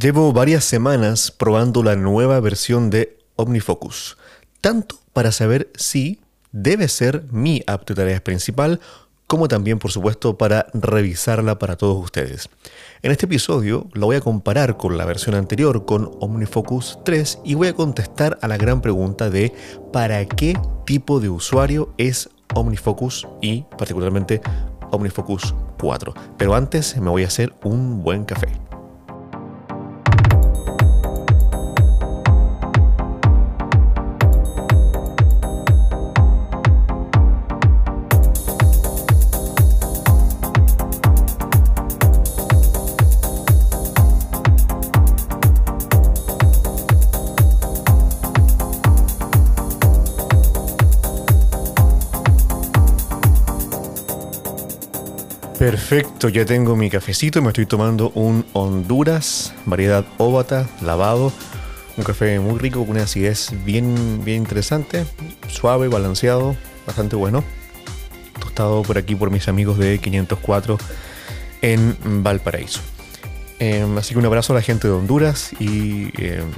Llevo 0.00 0.32
varias 0.32 0.64
semanas 0.64 1.30
probando 1.30 1.82
la 1.82 1.96
nueva 1.96 2.40
versión 2.40 2.88
de 2.88 3.18
OmniFocus, 3.36 4.16
tanto 4.62 4.96
para 5.12 5.32
saber 5.32 5.70
si 5.74 6.18
debe 6.50 6.88
ser 6.88 7.24
mi 7.30 7.62
app 7.66 7.86
de 7.86 7.94
tareas 7.94 8.22
principal, 8.22 8.80
como 9.26 9.48
también 9.48 9.78
por 9.78 9.90
supuesto 9.90 10.38
para 10.38 10.66
revisarla 10.72 11.58
para 11.58 11.76
todos 11.76 12.02
ustedes. 12.02 12.48
En 13.02 13.12
este 13.12 13.26
episodio 13.26 13.86
lo 13.92 14.06
voy 14.06 14.16
a 14.16 14.22
comparar 14.22 14.78
con 14.78 14.96
la 14.96 15.04
versión 15.04 15.34
anterior, 15.34 15.84
con 15.84 16.10
OmniFocus 16.20 17.00
3, 17.04 17.40
y 17.44 17.52
voy 17.52 17.68
a 17.68 17.74
contestar 17.74 18.38
a 18.40 18.48
la 18.48 18.56
gran 18.56 18.80
pregunta 18.80 19.28
de 19.28 19.52
¿para 19.92 20.24
qué 20.24 20.58
tipo 20.86 21.20
de 21.20 21.28
usuario 21.28 21.92
es 21.98 22.30
OmniFocus 22.54 23.28
y 23.42 23.66
particularmente 23.76 24.40
OmniFocus 24.90 25.54
4? 25.78 26.14
Pero 26.38 26.54
antes 26.54 26.96
me 26.96 27.10
voy 27.10 27.24
a 27.24 27.26
hacer 27.26 27.52
un 27.62 28.02
buen 28.02 28.24
café. 28.24 28.71
Perfecto, 55.62 56.28
ya 56.28 56.44
tengo 56.44 56.74
mi 56.74 56.90
cafecito, 56.90 57.40
me 57.40 57.50
estoy 57.50 57.66
tomando 57.66 58.10
un 58.16 58.44
Honduras, 58.52 59.54
variedad 59.64 60.04
óbata, 60.18 60.68
lavado, 60.80 61.32
un 61.96 62.02
café 62.02 62.40
muy 62.40 62.58
rico 62.58 62.80
con 62.80 62.96
una 62.96 63.04
acidez 63.04 63.52
bien, 63.64 64.24
bien 64.24 64.38
interesante, 64.38 65.06
suave, 65.46 65.86
balanceado, 65.86 66.56
bastante 66.84 67.14
bueno. 67.14 67.44
Tostado 68.40 68.82
por 68.82 68.98
aquí 68.98 69.14
por 69.14 69.30
mis 69.30 69.46
amigos 69.46 69.78
de 69.78 70.00
504 70.00 70.78
en 71.60 71.96
Valparaíso. 72.24 72.80
Em, 73.60 73.96
así 73.96 74.14
que 74.14 74.18
un 74.18 74.26
abrazo 74.26 74.54
a 74.54 74.56
la 74.56 74.62
gente 74.62 74.88
de 74.88 74.94
Honduras 74.94 75.52
y 75.60 76.10
em, 76.20 76.50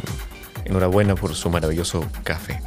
enhorabuena 0.65 1.15
por 1.15 1.35
su 1.35 1.51
maravilloso 1.51 2.09
café. 2.23 2.59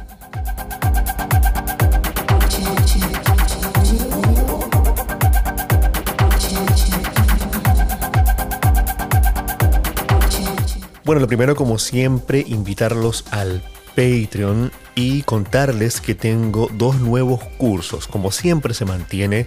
Bueno, 11.08 11.22
lo 11.22 11.26
primero, 11.26 11.56
como 11.56 11.78
siempre, 11.78 12.44
invitarlos 12.46 13.24
al 13.30 13.62
Patreon 13.96 14.70
y 14.94 15.22
contarles 15.22 16.02
que 16.02 16.14
tengo 16.14 16.68
dos 16.74 17.00
nuevos 17.00 17.42
cursos. 17.56 18.06
Como 18.06 18.30
siempre 18.30 18.74
se 18.74 18.84
mantiene 18.84 19.46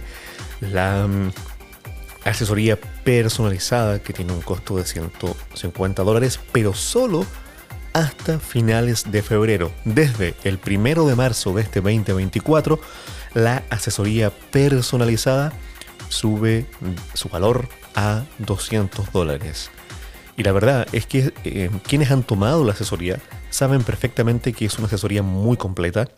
la 0.60 1.06
mm, 1.06 1.30
asesoría 2.24 2.76
personalizada 3.04 4.00
que 4.00 4.12
tiene 4.12 4.32
un 4.32 4.40
costo 4.40 4.76
de 4.76 4.84
150 4.84 6.02
dólares, 6.02 6.40
pero 6.50 6.74
solo 6.74 7.24
hasta 7.92 8.40
finales 8.40 9.12
de 9.12 9.22
febrero. 9.22 9.70
Desde 9.84 10.34
el 10.42 10.58
primero 10.58 11.06
de 11.06 11.14
marzo 11.14 11.54
de 11.54 11.62
este 11.62 11.80
2024, 11.80 12.80
la 13.34 13.62
asesoría 13.70 14.30
personalizada 14.30 15.52
sube 16.08 16.66
su 17.14 17.28
valor 17.28 17.68
a 17.94 18.24
200 18.38 19.12
dólares. 19.12 19.70
Y 20.36 20.42
la 20.42 20.52
verdad 20.52 20.86
es 20.92 21.06
que 21.06 21.32
eh, 21.44 21.70
quienes 21.86 22.10
han 22.10 22.22
tomado 22.22 22.64
la 22.64 22.72
asesoría 22.72 23.18
saben 23.50 23.82
perfectamente 23.82 24.52
que 24.52 24.64
es 24.64 24.78
una 24.78 24.86
asesoría 24.86 25.22
muy 25.22 25.56
completa, 25.56 26.08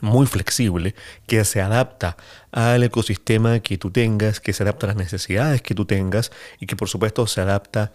muy 0.00 0.26
flexible, 0.26 0.94
que 1.26 1.44
se 1.44 1.60
adapta 1.60 2.16
al 2.50 2.82
ecosistema 2.82 3.60
que 3.60 3.78
tú 3.78 3.90
tengas, 3.90 4.40
que 4.40 4.52
se 4.52 4.62
adapta 4.62 4.86
a 4.86 4.88
las 4.88 4.96
necesidades 4.96 5.62
que 5.62 5.74
tú 5.74 5.84
tengas 5.86 6.30
y 6.60 6.66
que 6.66 6.76
por 6.76 6.88
supuesto 6.88 7.26
se 7.26 7.40
adapta 7.40 7.92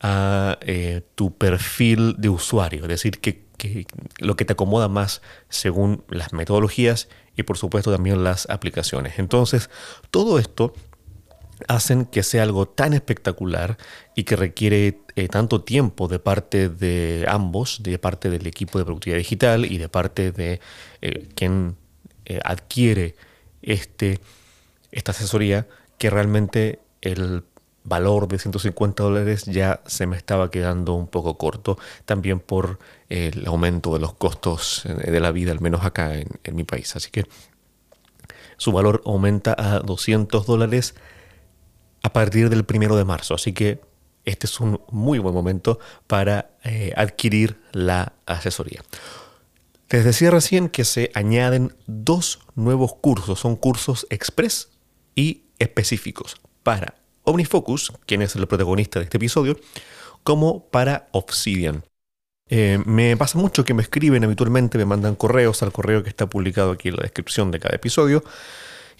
a 0.00 0.58
eh, 0.62 1.02
tu 1.14 1.36
perfil 1.36 2.14
de 2.16 2.30
usuario, 2.30 2.82
es 2.82 2.88
decir, 2.88 3.20
que, 3.20 3.44
que 3.58 3.86
lo 4.18 4.34
que 4.36 4.46
te 4.46 4.54
acomoda 4.54 4.88
más 4.88 5.20
según 5.50 6.04
las 6.08 6.32
metodologías 6.32 7.08
y 7.36 7.42
por 7.42 7.58
supuesto 7.58 7.92
también 7.92 8.24
las 8.24 8.48
aplicaciones. 8.48 9.18
Entonces, 9.18 9.68
todo 10.10 10.38
esto 10.38 10.72
hacen 11.68 12.04
que 12.04 12.22
sea 12.22 12.42
algo 12.42 12.66
tan 12.66 12.92
espectacular 12.92 13.78
y 14.14 14.24
que 14.24 14.36
requiere 14.36 15.00
eh, 15.16 15.28
tanto 15.28 15.62
tiempo 15.62 16.08
de 16.08 16.18
parte 16.18 16.68
de 16.68 17.24
ambos, 17.28 17.82
de 17.82 17.98
parte 17.98 18.30
del 18.30 18.46
equipo 18.46 18.78
de 18.78 18.84
productividad 18.84 19.18
digital 19.18 19.64
y 19.64 19.78
de 19.78 19.88
parte 19.88 20.32
de 20.32 20.60
eh, 21.02 21.28
quien 21.34 21.76
eh, 22.24 22.40
adquiere 22.44 23.14
este, 23.62 24.20
esta 24.92 25.12
asesoría, 25.12 25.68
que 25.98 26.10
realmente 26.10 26.80
el 27.02 27.44
valor 27.82 28.28
de 28.28 28.38
150 28.38 29.02
dólares 29.02 29.44
ya 29.46 29.80
se 29.86 30.06
me 30.06 30.16
estaba 30.16 30.50
quedando 30.50 30.94
un 30.94 31.06
poco 31.06 31.38
corto, 31.38 31.78
también 32.04 32.40
por 32.40 32.78
el 33.08 33.46
aumento 33.46 33.92
de 33.94 34.00
los 34.00 34.14
costos 34.14 34.82
de 34.84 35.18
la 35.20 35.32
vida, 35.32 35.50
al 35.52 35.60
menos 35.60 35.84
acá 35.84 36.14
en, 36.14 36.28
en 36.44 36.56
mi 36.56 36.64
país. 36.64 36.94
Así 36.94 37.10
que 37.10 37.24
su 38.60 38.72
valor 38.72 39.02
aumenta 39.06 39.56
a 39.58 39.80
200 39.80 40.46
dólares 40.46 40.94
a 42.02 42.12
partir 42.12 42.48
del 42.48 42.64
primero 42.64 42.96
de 42.96 43.04
marzo. 43.04 43.34
Así 43.34 43.52
que 43.52 43.80
este 44.24 44.46
es 44.46 44.60
un 44.60 44.80
muy 44.90 45.18
buen 45.18 45.34
momento 45.34 45.78
para 46.06 46.50
eh, 46.64 46.92
adquirir 46.96 47.58
la 47.72 48.12
asesoría. 48.26 48.82
Les 49.88 50.04
decía 50.04 50.30
recién 50.30 50.68
que 50.68 50.84
se 50.84 51.10
añaden 51.14 51.74
dos 51.86 52.40
nuevos 52.54 52.94
cursos. 52.94 53.40
Son 53.40 53.56
cursos 53.56 54.06
express 54.10 54.68
y 55.14 55.42
específicos 55.58 56.36
para 56.62 56.94
OmniFocus, 57.24 57.92
quien 58.06 58.22
es 58.22 58.36
el 58.36 58.46
protagonista 58.46 59.00
de 59.00 59.04
este 59.04 59.16
episodio, 59.16 59.58
como 60.22 60.64
para 60.66 61.08
Obsidian. 61.12 61.82
Eh, 62.48 62.78
me 62.84 63.16
pasa 63.16 63.38
mucho 63.38 63.64
que 63.64 63.74
me 63.74 63.82
escriben 63.82 64.24
habitualmente, 64.24 64.76
me 64.78 64.84
mandan 64.84 65.14
correos 65.14 65.62
al 65.62 65.72
correo 65.72 66.02
que 66.02 66.08
está 66.08 66.28
publicado 66.28 66.72
aquí 66.72 66.88
en 66.88 66.96
la 66.96 67.02
descripción 67.02 67.50
de 67.50 67.60
cada 67.60 67.76
episodio, 67.76 68.24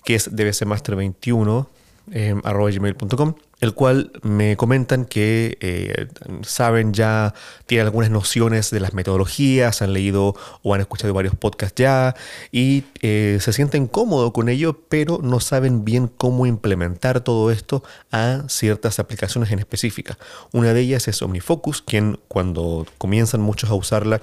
que 0.04 0.14
es 0.14 0.32
dbcmaster21 0.32 1.66
eh, 2.12 2.34
gmail.com, 2.34 3.34
el 3.60 3.74
cual 3.74 4.12
me 4.22 4.56
comentan 4.56 5.04
que 5.04 5.58
eh, 5.60 6.06
saben 6.42 6.92
ya, 6.92 7.34
tienen 7.66 7.86
algunas 7.86 8.10
nociones 8.10 8.70
de 8.70 8.80
las 8.80 8.94
metodologías, 8.94 9.82
han 9.82 9.92
leído 9.92 10.34
o 10.62 10.74
han 10.74 10.80
escuchado 10.80 11.14
varios 11.14 11.34
podcasts 11.36 11.80
ya 11.80 12.14
y 12.50 12.84
eh, 13.02 13.38
se 13.40 13.52
sienten 13.52 13.86
cómodos 13.86 14.32
con 14.32 14.48
ello, 14.48 14.80
pero 14.88 15.20
no 15.22 15.40
saben 15.40 15.84
bien 15.84 16.08
cómo 16.08 16.46
implementar 16.46 17.20
todo 17.20 17.50
esto 17.50 17.82
a 18.10 18.44
ciertas 18.48 18.98
aplicaciones 18.98 19.50
en 19.50 19.58
específica. 19.58 20.18
Una 20.52 20.72
de 20.72 20.80
ellas 20.80 21.08
es 21.08 21.22
OmniFocus, 21.22 21.82
quien 21.82 22.18
cuando 22.28 22.86
comienzan 22.98 23.40
muchos 23.40 23.70
a 23.70 23.74
usarla 23.74 24.22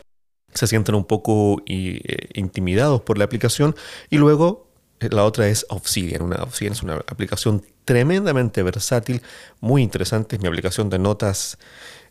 se 0.53 0.67
sienten 0.67 0.95
un 0.95 1.05
poco 1.05 1.61
eh, 1.67 2.29
intimidados 2.33 3.01
por 3.01 3.17
la 3.17 3.25
aplicación 3.25 3.75
y 4.09 4.17
luego 4.17 4.67
la 4.99 5.23
otra 5.23 5.47
es 5.47 5.65
Obsidian. 5.69 6.23
Una, 6.23 6.37
Obsidian 6.37 6.73
es 6.73 6.83
una 6.83 6.95
aplicación 6.95 7.63
tremendamente 7.87 8.61
versátil, 8.63 9.21
muy 9.61 9.81
interesante. 9.81 10.35
Es 10.35 10.41
mi 10.41 10.49
aplicación 10.49 10.89
de 10.89 10.99
notas 10.99 11.57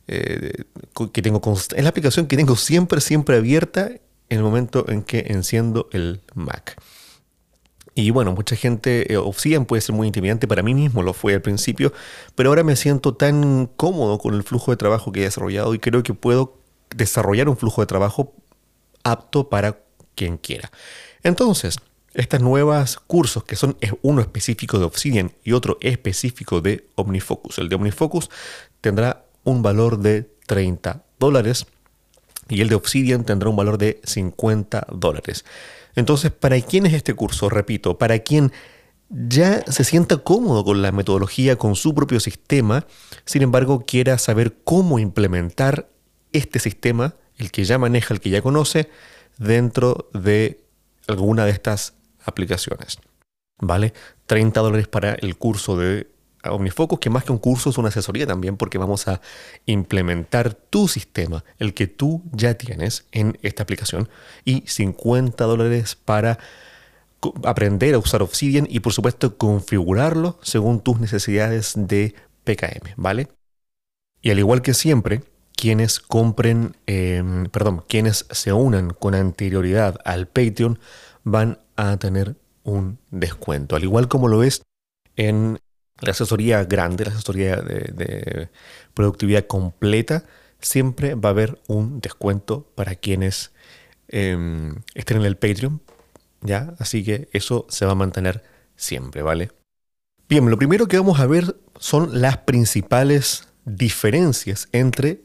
eh, 0.08 0.64
que 1.12 1.22
tengo. 1.22 1.40
Es 1.54 1.82
la 1.82 1.90
aplicación 1.90 2.26
que 2.26 2.36
tengo 2.36 2.56
siempre, 2.56 3.02
siempre 3.02 3.36
abierta 3.36 3.90
en 4.28 4.38
el 4.38 4.42
momento 4.42 4.88
en 4.88 5.02
que 5.02 5.26
enciendo 5.28 5.88
el 5.92 6.22
Mac. 6.34 6.80
Y 7.94 8.10
bueno, 8.10 8.32
mucha 8.32 8.56
gente, 8.56 9.12
eh, 9.12 9.18
Obsidian 9.18 9.66
puede 9.66 9.82
ser 9.82 9.94
muy 9.94 10.06
intimidante, 10.06 10.48
para 10.48 10.62
mí 10.62 10.74
mismo 10.74 11.02
lo 11.02 11.12
fue 11.12 11.34
al 11.34 11.42
principio, 11.42 11.92
pero 12.34 12.48
ahora 12.48 12.62
me 12.62 12.74
siento 12.76 13.14
tan 13.14 13.66
cómodo 13.76 14.18
con 14.18 14.34
el 14.34 14.42
flujo 14.42 14.70
de 14.70 14.78
trabajo 14.78 15.12
que 15.12 15.20
he 15.20 15.24
desarrollado 15.24 15.74
y 15.74 15.78
creo 15.78 16.02
que 16.02 16.14
puedo 16.14 16.58
desarrollar 16.94 17.48
un 17.48 17.56
flujo 17.56 17.82
de 17.82 17.86
trabajo 17.86 18.34
apto 19.04 19.50
para 19.50 19.78
quien 20.14 20.38
quiera. 20.38 20.70
Entonces, 21.22 21.78
estas 22.16 22.40
nuevas 22.40 22.96
cursos, 22.96 23.44
que 23.44 23.56
son 23.56 23.76
uno 24.02 24.20
específico 24.20 24.78
de 24.78 24.86
Obsidian 24.86 25.32
y 25.44 25.52
otro 25.52 25.78
específico 25.80 26.60
de 26.60 26.88
OmniFocus. 26.94 27.58
El 27.58 27.68
de 27.68 27.76
OmniFocus 27.76 28.30
tendrá 28.80 29.26
un 29.44 29.62
valor 29.62 29.98
de 29.98 30.28
30 30.46 31.04
dólares 31.18 31.66
y 32.48 32.60
el 32.62 32.68
de 32.68 32.74
Obsidian 32.74 33.24
tendrá 33.24 33.50
un 33.50 33.56
valor 33.56 33.76
de 33.76 34.00
50 34.04 34.86
dólares. 34.92 35.44
Entonces, 35.94 36.30
¿para 36.30 36.60
quién 36.60 36.86
es 36.86 36.94
este 36.94 37.14
curso? 37.14 37.48
Repito, 37.48 37.98
para 37.98 38.18
quien 38.20 38.52
ya 39.08 39.62
se 39.70 39.84
sienta 39.84 40.18
cómodo 40.18 40.64
con 40.64 40.82
la 40.82 40.92
metodología, 40.92 41.56
con 41.56 41.76
su 41.76 41.94
propio 41.94 42.18
sistema, 42.20 42.86
sin 43.24 43.42
embargo 43.42 43.84
quiera 43.86 44.18
saber 44.18 44.56
cómo 44.64 44.98
implementar 44.98 45.88
este 46.32 46.58
sistema, 46.58 47.14
el 47.36 47.50
que 47.50 47.64
ya 47.64 47.78
maneja, 47.78 48.14
el 48.14 48.20
que 48.20 48.30
ya 48.30 48.42
conoce, 48.42 48.88
dentro 49.38 50.08
de 50.12 50.60
alguna 51.06 51.44
de 51.44 51.52
estas 51.52 51.95
aplicaciones. 52.26 52.98
¿Vale? 53.58 53.94
30 54.26 54.60
dólares 54.60 54.88
para 54.88 55.14
el 55.14 55.36
curso 55.36 55.78
de 55.78 56.08
OmniFocus, 56.44 57.00
que 57.00 57.10
más 57.10 57.24
que 57.24 57.32
un 57.32 57.38
curso 57.38 57.70
es 57.70 57.78
una 57.78 57.88
asesoría 57.88 58.26
también, 58.26 58.56
porque 58.56 58.78
vamos 58.78 59.08
a 59.08 59.20
implementar 59.64 60.54
tu 60.54 60.88
sistema, 60.88 61.44
el 61.58 61.74
que 61.74 61.86
tú 61.86 62.22
ya 62.32 62.54
tienes 62.54 63.06
en 63.12 63.38
esta 63.42 63.62
aplicación, 63.62 64.08
y 64.44 64.62
50 64.66 65.44
dólares 65.44 65.96
para 65.96 66.38
aprender 67.44 67.94
a 67.94 67.98
usar 67.98 68.22
Obsidian 68.22 68.66
y 68.70 68.80
por 68.80 68.92
supuesto 68.92 69.36
configurarlo 69.36 70.38
según 70.42 70.80
tus 70.80 71.00
necesidades 71.00 71.72
de 71.74 72.14
PKM, 72.44 72.92
¿vale? 72.96 73.28
Y 74.20 74.30
al 74.30 74.38
igual 74.38 74.62
que 74.62 74.74
siempre, 74.74 75.22
quienes 75.56 76.00
compren, 76.00 76.76
em, 76.86 77.46
perdón, 77.46 77.84
quienes 77.88 78.26
se 78.30 78.52
unan 78.52 78.90
con 78.90 79.14
anterioridad 79.14 79.98
al 80.04 80.28
Patreon 80.28 80.78
van 81.24 81.58
a 81.76 81.96
tener 81.96 82.36
un 82.62 82.98
descuento, 83.10 83.74
al 83.74 83.82
igual 83.84 84.08
como 84.08 84.28
lo 84.28 84.42
es 84.42 84.62
en 85.16 85.58
la 86.00 86.10
asesoría 86.10 86.64
grande, 86.64 87.06
la 87.06 87.12
asesoría 87.12 87.56
de, 87.56 88.50
productividad 88.92 89.46
completa, 89.46 90.24
siempre 90.60 91.14
va 91.14 91.30
a 91.30 91.32
haber 91.32 91.60
un 91.68 92.00
descuento 92.00 92.70
para 92.74 92.94
quienes 92.94 93.52
em, 94.08 94.74
estén 94.94 95.18
en 95.18 95.24
el 95.24 95.36
Patreon, 95.36 95.80
¿ya? 96.42 96.74
Así 96.78 97.02
que 97.02 97.28
eso 97.32 97.66
se 97.68 97.86
va 97.86 97.92
a 97.92 97.96
mantener 97.96 98.42
siempre, 98.76 99.22
¿vale? 99.22 99.50
Bien, 100.28 100.48
lo 100.50 100.58
primero 100.58 100.86
que 100.86 100.98
vamos 100.98 101.20
a 101.20 101.26
ver 101.26 101.56
son 101.78 102.20
las 102.20 102.38
principales 102.38 103.48
diferencias 103.64 104.68
entre 104.72 105.22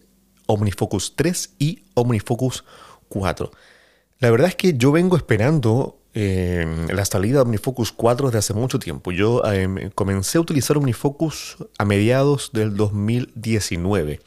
OmniFocus 0.51 1.15
3 1.15 1.55
y 1.59 1.83
OmniFocus 1.93 2.63
4. 3.09 3.51
La 4.19 4.31
verdad 4.31 4.49
es 4.49 4.55
que 4.55 4.73
yo 4.77 4.91
vengo 4.91 5.17
esperando 5.17 5.97
eh, 6.13 6.87
la 6.93 7.05
salida 7.05 7.35
de 7.37 7.41
OmniFocus 7.41 7.91
4 7.91 8.27
desde 8.27 8.39
hace 8.39 8.53
mucho 8.53 8.79
tiempo. 8.79 9.11
Yo 9.11 9.41
eh, 9.45 9.91
comencé 9.95 10.37
a 10.37 10.41
utilizar 10.41 10.77
OmniFocus 10.77 11.57
a 11.77 11.85
mediados 11.85 12.51
del 12.53 12.75
2019 12.75 14.19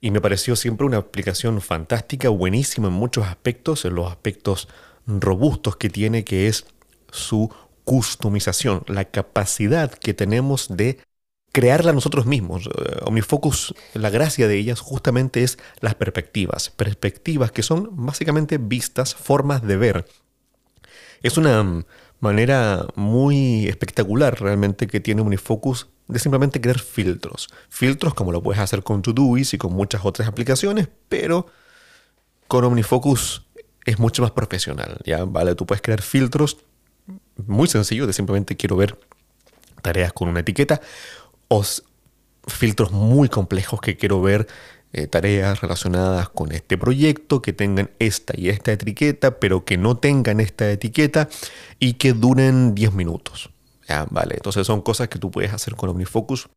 y 0.00 0.10
me 0.10 0.20
pareció 0.20 0.56
siempre 0.56 0.86
una 0.86 0.98
aplicación 0.98 1.60
fantástica, 1.60 2.28
buenísima 2.30 2.88
en 2.88 2.94
muchos 2.94 3.26
aspectos, 3.26 3.84
en 3.84 3.94
los 3.94 4.10
aspectos 4.10 4.68
robustos 5.06 5.76
que 5.76 5.90
tiene, 5.90 6.24
que 6.24 6.48
es 6.48 6.64
su 7.10 7.52
customización, 7.84 8.82
la 8.86 9.04
capacidad 9.04 9.90
que 9.90 10.14
tenemos 10.14 10.68
de 10.68 11.00
crearla 11.52 11.92
nosotros 11.92 12.26
mismos. 12.26 12.66
Eh, 12.66 12.98
OmniFocus, 13.04 13.74
la 13.94 14.10
gracia 14.10 14.48
de 14.48 14.56
ellas 14.56 14.80
justamente 14.80 15.42
es 15.42 15.58
las 15.80 15.94
perspectivas, 15.94 16.70
perspectivas 16.70 17.52
que 17.52 17.62
son 17.62 17.90
básicamente 17.92 18.58
vistas, 18.58 19.14
formas 19.14 19.62
de 19.62 19.76
ver. 19.76 20.06
Es 21.22 21.36
una 21.36 21.84
manera 22.20 22.86
muy 22.94 23.66
espectacular 23.66 24.40
realmente 24.40 24.86
que 24.86 25.00
tiene 25.00 25.22
OmniFocus 25.22 25.88
de 26.08 26.18
simplemente 26.18 26.60
crear 26.60 26.78
filtros. 26.78 27.48
Filtros 27.68 28.14
como 28.14 28.32
lo 28.32 28.42
puedes 28.42 28.60
hacer 28.60 28.82
con 28.82 29.02
Todoist 29.02 29.54
y 29.54 29.58
con 29.58 29.72
muchas 29.72 30.04
otras 30.04 30.28
aplicaciones, 30.28 30.88
pero 31.08 31.46
con 32.48 32.64
OmniFocus 32.64 33.46
es 33.84 33.98
mucho 33.98 34.22
más 34.22 34.32
profesional, 34.32 34.98
¿ya? 35.04 35.24
Vale, 35.24 35.54
tú 35.54 35.66
puedes 35.66 35.82
crear 35.82 36.02
filtros 36.02 36.58
muy 37.46 37.68
sencillos 37.68 38.06
de 38.06 38.12
simplemente 38.12 38.56
quiero 38.56 38.76
ver 38.76 38.98
tareas 39.80 40.12
con 40.12 40.28
una 40.28 40.40
etiqueta 40.40 40.80
o 41.50 41.64
filtros 42.46 42.92
muy 42.92 43.28
complejos 43.28 43.80
que 43.80 43.96
quiero 43.96 44.22
ver 44.22 44.46
eh, 44.92 45.06
tareas 45.06 45.60
relacionadas 45.60 46.28
con 46.28 46.52
este 46.52 46.78
proyecto 46.78 47.42
que 47.42 47.52
tengan 47.52 47.90
esta 47.98 48.34
y 48.36 48.48
esta 48.48 48.72
etiqueta, 48.72 49.38
pero 49.38 49.64
que 49.64 49.76
no 49.76 49.96
tengan 49.96 50.40
esta 50.40 50.70
etiqueta 50.70 51.28
y 51.78 51.94
que 51.94 52.12
duren 52.12 52.74
10 52.74 52.92
minutos. 52.94 53.50
Vale, 54.10 54.36
entonces 54.36 54.66
son 54.68 54.82
cosas 54.82 55.08
que 55.08 55.18
tú 55.18 55.32
puedes 55.32 55.52
hacer 55.52 55.74
con 55.74 55.90
OmniFocus 55.90 56.48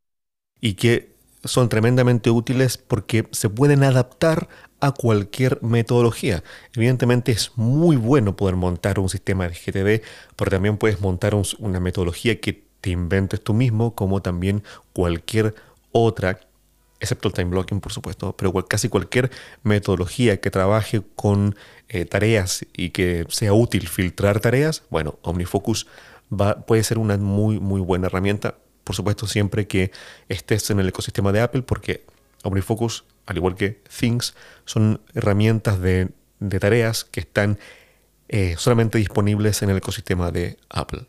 y 0.62 0.76
que 0.76 1.14
son 1.44 1.68
tremendamente 1.68 2.30
útiles 2.30 2.78
porque 2.78 3.28
se 3.32 3.50
pueden 3.50 3.84
adaptar 3.84 4.48
a 4.80 4.92
cualquier 4.92 5.62
metodología. 5.64 6.44
Evidentemente 6.76 7.32
es 7.32 7.52
muy 7.56 7.96
bueno 7.96 8.36
poder 8.36 8.56
montar 8.56 9.00
un 9.00 9.10
sistema 9.10 9.48
de 9.48 9.56
GTD, 9.56 10.06
pero 10.36 10.52
también 10.52 10.78
puedes 10.78 11.02
montar 11.02 11.34
una 11.60 11.80
metodología 11.80 12.40
que 12.40 12.63
te 12.84 12.90
inventes 12.90 13.42
tú 13.42 13.54
mismo, 13.54 13.96
como 13.96 14.22
también 14.22 14.62
cualquier 14.92 15.56
otra, 15.94 16.42
excepto 17.00 17.30
el 17.30 17.34
time 17.34 17.50
blocking, 17.50 17.80
por 17.80 17.94
supuesto, 17.94 18.36
pero 18.36 18.52
casi 18.66 18.90
cualquier 18.90 19.32
metodología 19.64 20.42
que 20.42 20.52
trabaje 20.52 21.02
con 21.16 21.56
eh, 21.88 22.04
tareas 22.04 22.66
y 22.76 22.90
que 22.90 23.26
sea 23.30 23.54
útil 23.54 23.88
filtrar 23.88 24.42
tareas, 24.42 24.84
bueno, 24.90 25.18
OmniFocus 25.22 25.88
va, 26.30 26.66
puede 26.66 26.84
ser 26.84 26.98
una 26.98 27.16
muy, 27.16 27.58
muy 27.58 27.80
buena 27.80 28.08
herramienta. 28.08 28.56
Por 28.84 28.98
supuesto, 28.98 29.28
siempre 29.28 29.66
que 29.66 29.92
estés 30.28 30.70
en 30.70 30.82
el 30.82 30.90
ecosistema 30.90 31.32
de 31.32 31.40
Apple, 31.40 31.62
porque 31.62 32.04
OmniFocus, 32.44 33.06
al 33.28 33.38
igual 33.38 33.56
que 33.56 33.82
Things, 33.98 34.36
son 34.66 35.00
herramientas 35.14 35.80
de, 35.80 36.10
tareas 36.60 37.06
que 37.06 37.22
están 37.22 37.60
eh, 38.28 38.56
solamente 38.58 38.98
disponibles 38.98 39.62
en 39.62 39.70
el 39.70 39.78
ecosistema 39.78 40.32
de 40.32 40.58
Apple. 40.70 41.08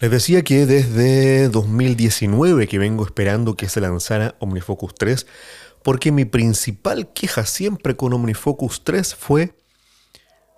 Les 0.00 0.10
decía 0.10 0.42
que 0.42 0.66
desde 0.66 1.48
2019 1.48 2.66
que 2.66 2.78
vengo 2.78 3.04
esperando 3.04 3.56
que 3.56 3.68
se 3.68 3.80
lanzara 3.80 4.34
OmniFocus 4.40 4.94
3, 4.94 5.26
porque 5.82 6.10
mi 6.10 6.24
principal 6.24 7.12
queja 7.12 7.46
siempre 7.46 7.96
con 7.96 8.12
OmniFocus 8.12 8.82
3 8.84 9.14
fue 9.14 9.54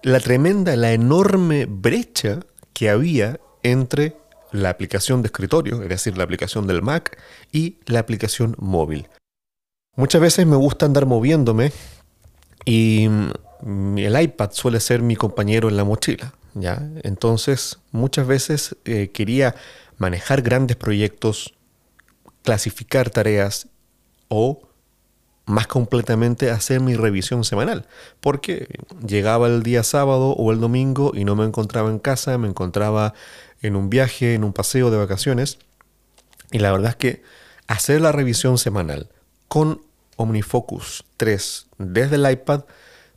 la 0.03 0.21
tremenda, 0.21 0.75
la 0.77 0.93
enorme 0.93 1.67
brecha 1.67 2.41
que 2.73 2.89
había 2.89 3.41
entre 3.63 4.17
la 4.53 4.71
aplicación 4.71 5.23
de 5.23 5.27
escritorio, 5.27 5.83
es 5.83 5.89
decir, 5.89 6.17
la 6.17 6.25
aplicación 6.25 6.67
del 6.67 6.83
Mac, 6.83 7.19
y 7.53 7.79
la 7.87 8.01
aplicación 8.01 8.55
móvil. 8.59 9.09
Muchas 9.97 10.21
veces 10.21 10.47
me 10.47 10.57
gusta 10.57 10.87
andar 10.87 11.07
moviéndome 11.07 11.73
y 12.65 13.07
el 13.07 14.21
iPad 14.21 14.51
suele 14.53 14.81
ser 14.81 15.03
mi 15.03 15.17
compañero 15.17 15.69
en 15.69 15.77
la 15.77 15.85
mochila. 15.85 16.35
¿Ya? 16.57 16.83
Entonces, 17.03 17.79
muchas 17.93 18.27
veces 18.27 18.77
eh, 18.85 19.11
quería 19.13 19.55
manejar 19.99 20.43
grandes 20.43 20.77
proyectos, 20.77 21.55
clasificar 22.43 23.11
tareas 23.11 23.69
o 24.29 24.63
más 25.45 25.69
completamente 25.69 26.51
hacer 26.51 26.81
mi 26.81 26.97
revisión 26.97 27.45
semanal, 27.45 27.87
porque 28.21 28.67
llegaba 29.07 29.47
el 29.47 29.63
día 29.63 29.85
sábado 29.85 30.31
o 30.31 30.51
el 30.51 30.59
domingo 30.59 31.13
y 31.15 31.25
no 31.25 31.37
me 31.37 31.45
encontraba 31.45 31.89
en 31.89 32.01
casa, 32.01 32.37
me 32.37 32.49
encontraba 32.49 33.15
en 33.63 33.77
un 33.77 33.89
viaje, 33.89 34.35
en 34.35 34.43
un 34.43 34.53
paseo 34.53 34.91
de 34.91 34.97
vacaciones, 34.97 35.59
y 36.51 36.59
la 36.59 36.73
verdad 36.73 36.91
es 36.91 36.97
que 36.97 37.23
hacer 37.69 38.01
la 38.01 38.13
revisión 38.13 38.59
semanal 38.59 39.09
con 39.47 39.83
OmniFocus 40.17 41.05
3 41.17 41.67
desde 41.79 42.17
el 42.17 42.31
iPad 42.31 42.65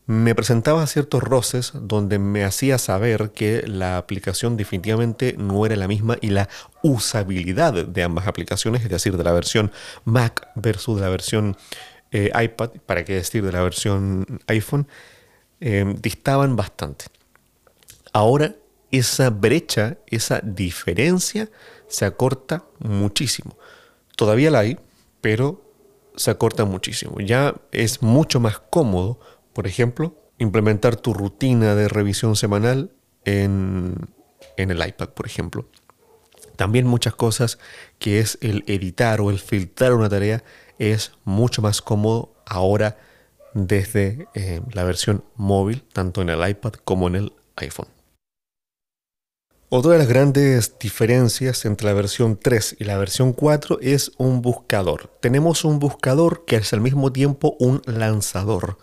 me 0.09 0.33
presentaba 0.33 0.87
ciertos 0.87 1.21
roces 1.21 1.71
donde 1.75 2.17
me 2.17 2.43
hacía 2.43 2.79
saber 2.79 3.29
que 3.29 3.61
la 3.67 3.99
aplicación 3.99 4.57
definitivamente 4.57 5.35
no 5.37 5.67
era 5.67 5.75
la 5.75 5.87
misma 5.87 6.17
y 6.19 6.31
la 6.31 6.49
usabilidad 6.81 7.85
de 7.85 8.03
ambas 8.03 8.25
aplicaciones, 8.25 8.81
es 8.81 8.89
decir, 8.89 9.17
de 9.17 9.23
la 9.23 9.33
versión 9.33 9.71
Mac 10.05 10.49
versus 10.55 10.99
la 10.99 11.09
versión 11.09 11.57
eh, 12.09 12.31
iPad, 12.33 12.71
para 12.87 13.05
qué 13.05 13.13
decir 13.13 13.45
de 13.45 13.51
la 13.51 13.61
versión 13.61 14.25
iPhone, 14.47 14.87
eh, 15.59 15.93
distaban 16.01 16.55
bastante. 16.55 17.05
Ahora 18.11 18.55
esa 18.89 19.29
brecha, 19.29 19.99
esa 20.07 20.41
diferencia 20.41 21.51
se 21.87 22.05
acorta 22.05 22.63
muchísimo. 22.79 23.55
Todavía 24.15 24.49
la 24.49 24.61
hay, 24.61 24.79
pero 25.21 25.61
se 26.15 26.31
acorta 26.31 26.65
muchísimo. 26.65 27.19
Ya 27.19 27.53
es 27.71 28.01
mucho 28.01 28.39
más 28.39 28.57
cómodo 28.57 29.19
por 29.59 29.67
ejemplo, 29.67 30.15
implementar 30.37 30.95
tu 30.95 31.13
rutina 31.13 31.75
de 31.75 31.89
revisión 31.89 32.37
semanal 32.37 32.93
en, 33.25 33.93
el 34.55 34.87
iPad, 34.87 35.09
por 35.09 35.25
ejemplo. 35.25 35.67
También 36.55 36.87
muchas 36.87 37.13
cosas 37.13 37.59
que 37.97 38.21
es 38.21 38.37
el 38.39 38.63
editar 38.67 39.19
o 39.19 39.31
el 39.31 39.37
filtrar 39.37 39.95
una 39.95 40.07
tarea 40.07 40.45
es 40.77 41.11
mucho 41.25 41.61
más 41.61 41.81
cómodo 41.81 42.31
ahora 42.45 42.99
desde 43.53 44.29
eh, 44.33 44.61
la 44.71 44.85
versión 44.85 45.25
móvil, 45.35 45.83
tanto 45.91 46.21
en 46.21 46.29
el 46.29 46.49
iPad 46.49 46.75
como 46.85 47.09
en 47.09 47.15
el 47.15 47.33
iPhone. 47.57 47.89
Otra 49.67 49.91
de 49.91 49.97
las 49.97 50.07
grandes 50.07 50.79
diferencias 50.79 51.65
entre 51.65 51.87
la 51.87 51.93
versión 51.93 52.39
3 52.41 52.77
y 52.79 52.85
la 52.85 52.97
versión 52.97 53.33
4 53.33 53.79
es 53.81 54.13
un 54.15 54.41
buscador. 54.41 55.17
Tenemos 55.19 55.65
un 55.65 55.79
buscador 55.79 56.45
que 56.45 56.55
es 56.55 56.71
al 56.71 56.79
mismo 56.79 57.11
tiempo 57.11 57.57
un 57.59 57.81
lanzador 57.85 58.77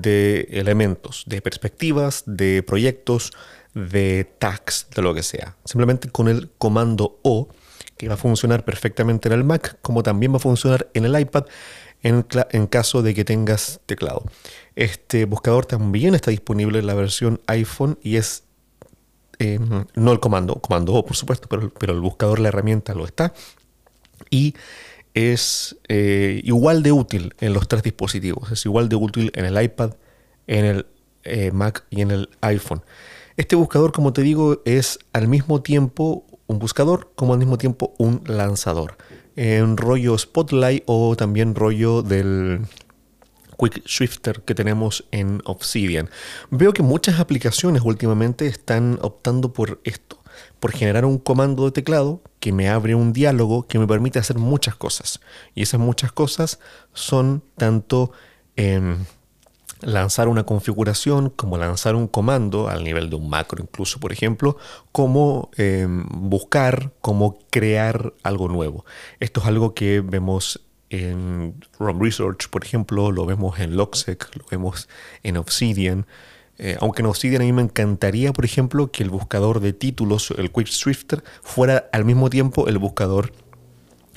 de 0.00 0.48
elementos, 0.50 1.24
de 1.26 1.42
perspectivas, 1.42 2.24
de 2.26 2.62
proyectos, 2.62 3.32
de 3.74 4.30
tags, 4.38 4.86
de 4.94 5.02
lo 5.02 5.14
que 5.14 5.22
sea. 5.22 5.56
Simplemente 5.64 6.10
con 6.10 6.28
el 6.28 6.50
comando 6.58 7.18
O, 7.22 7.48
que 7.96 8.08
va 8.08 8.14
a 8.14 8.16
funcionar 8.16 8.64
perfectamente 8.64 9.28
en 9.28 9.34
el 9.34 9.44
Mac, 9.44 9.78
como 9.82 10.02
también 10.02 10.32
va 10.32 10.36
a 10.36 10.40
funcionar 10.40 10.88
en 10.94 11.04
el 11.04 11.18
iPad 11.18 11.44
en, 12.02 12.66
caso 12.66 13.02
de 13.02 13.14
que 13.14 13.24
tengas 13.24 13.80
teclado. 13.86 14.24
Este 14.74 15.24
buscador 15.24 15.66
también 15.66 16.14
está 16.14 16.30
disponible 16.30 16.80
en 16.80 16.86
la 16.86 16.94
versión 16.94 17.40
iPhone 17.46 17.98
y 18.02 18.16
es 18.16 18.44
em, 19.38 19.84
no 19.94 20.12
el 20.12 20.18
comando, 20.20 20.56
comando 20.56 20.94
O 20.94 21.04
por 21.04 21.16
supuesto, 21.16 21.48
pero, 21.48 21.72
pero 21.74 21.92
el 21.92 22.00
buscador, 22.00 22.40
la 22.40 22.48
herramienta 22.48 22.94
lo 22.94 23.04
está. 23.04 23.32
y 24.30 24.54
es 25.14 25.76
eh, 25.88 26.40
igual 26.44 26.82
de 26.82 26.92
útil 26.92 27.34
en 27.40 27.52
los 27.52 27.68
tres 27.68 27.82
dispositivos. 27.82 28.50
Es 28.52 28.64
igual 28.64 28.88
de 28.88 28.96
útil 28.96 29.30
en 29.34 29.44
el 29.44 29.62
iPad, 29.62 29.94
en 30.46 30.64
el 30.64 30.86
eh, 31.24 31.50
Mac 31.52 31.84
y 31.90 32.00
en 32.00 32.10
el 32.10 32.30
iPhone. 32.40 32.82
Este 33.36 33.56
buscador, 33.56 33.92
como 33.92 34.12
te 34.12 34.22
digo, 34.22 34.62
es 34.64 34.98
al 35.12 35.28
mismo 35.28 35.62
tiempo 35.62 36.26
un 36.46 36.58
buscador 36.58 37.12
como 37.14 37.32
al 37.32 37.38
mismo 37.38 37.58
tiempo 37.58 37.94
un 37.98 38.22
lanzador. 38.26 38.96
En 39.36 39.76
rollo 39.76 40.18
Spotlight 40.18 40.82
o 40.86 41.16
también 41.16 41.54
rollo 41.54 42.02
del 42.02 42.60
Quick 43.58 43.86
Shifter 43.86 44.42
que 44.42 44.54
tenemos 44.54 45.04
en 45.10 45.40
Obsidian. 45.44 46.10
Veo 46.50 46.72
que 46.72 46.82
muchas 46.82 47.20
aplicaciones 47.20 47.82
últimamente 47.84 48.46
están 48.46 48.98
optando 49.02 49.52
por 49.52 49.80
esto, 49.84 50.21
por 50.62 50.70
generar 50.70 51.04
un 51.04 51.18
comando 51.18 51.64
de 51.64 51.72
teclado 51.72 52.22
que 52.38 52.52
me 52.52 52.68
abre 52.68 52.94
un 52.94 53.12
diálogo 53.12 53.66
que 53.66 53.80
me 53.80 53.88
permite 53.88 54.20
hacer 54.20 54.38
muchas 54.38 54.76
cosas. 54.76 55.20
Y 55.56 55.62
esas 55.62 55.80
muchas 55.80 56.12
cosas 56.12 56.60
son 56.92 57.42
tanto... 57.56 58.12
Em, 58.54 59.04
lanzar 59.80 60.28
una 60.28 60.46
configuración, 60.46 61.30
como 61.30 61.58
lanzar 61.58 61.96
un 61.96 62.06
comando 62.06 62.68
al 62.68 62.84
nivel 62.84 63.10
de 63.10 63.16
un 63.16 63.28
macro 63.28 63.60
incluso, 63.60 63.98
por 63.98 64.12
ejemplo, 64.12 64.56
como 64.92 65.50
em, 65.56 66.04
buscar, 66.08 66.92
como 67.00 67.40
crear 67.50 68.14
algo 68.22 68.46
nuevo. 68.46 68.84
Esto 69.18 69.40
es 69.40 69.46
algo 69.46 69.74
que 69.74 70.00
vemos 70.00 70.60
en 70.90 71.56
ROM 71.80 72.00
Research, 72.00 72.48
por 72.50 72.64
ejemplo, 72.64 73.10
lo 73.10 73.26
vemos 73.26 73.58
en 73.58 73.74
Logsec, 73.74 74.30
lo 74.36 74.44
vemos 74.48 74.88
en 75.24 75.38
Obsidian. 75.38 76.06
Eh, 76.58 76.76
aunque 76.80 77.02
en 77.02 77.06
Obsidian 77.06 77.42
a 77.42 77.44
mí 77.44 77.52
me 77.52 77.62
encantaría, 77.62 78.32
por 78.32 78.44
ejemplo, 78.44 78.90
que 78.90 79.02
el 79.02 79.10
buscador 79.10 79.60
de 79.60 79.72
títulos, 79.72 80.32
el 80.36 80.50
Quick 80.50 80.68
Swifter, 80.68 81.24
fuera 81.42 81.88
al 81.92 82.04
mismo 82.04 82.30
tiempo 82.30 82.68
el 82.68 82.78
buscador 82.78 83.32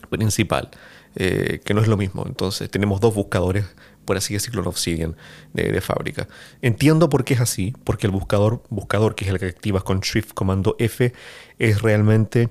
principal, 0.09 0.69
eh, 1.15 1.61
que 1.63 1.73
no 1.73 1.81
es 1.81 1.87
lo 1.87 1.97
mismo. 1.97 2.25
Entonces 2.27 2.69
tenemos 2.69 3.01
dos 3.01 3.15
buscadores 3.15 3.65
por 4.05 4.17
así 4.17 4.33
decirlo, 4.33 4.61
en 4.61 4.67
Obsidian 4.67 5.15
de, 5.53 5.81
fábrica. 5.81 6.27
Entiendo 6.61 7.09
por 7.09 7.25
qué 7.25 7.33
es 7.33 7.41
así, 7.41 7.73
porque 7.83 8.07
el 8.07 8.11
buscador, 8.11 8.63
buscador, 8.69 9.15
que 9.15 9.25
es 9.25 9.31
el 9.31 9.39
que 9.39 9.47
activas 9.47 9.83
con 9.83 9.99
Shift 9.99 10.33
comando 10.33 10.75
F, 10.79 11.11
es 11.59 11.81
realmente 11.81 12.49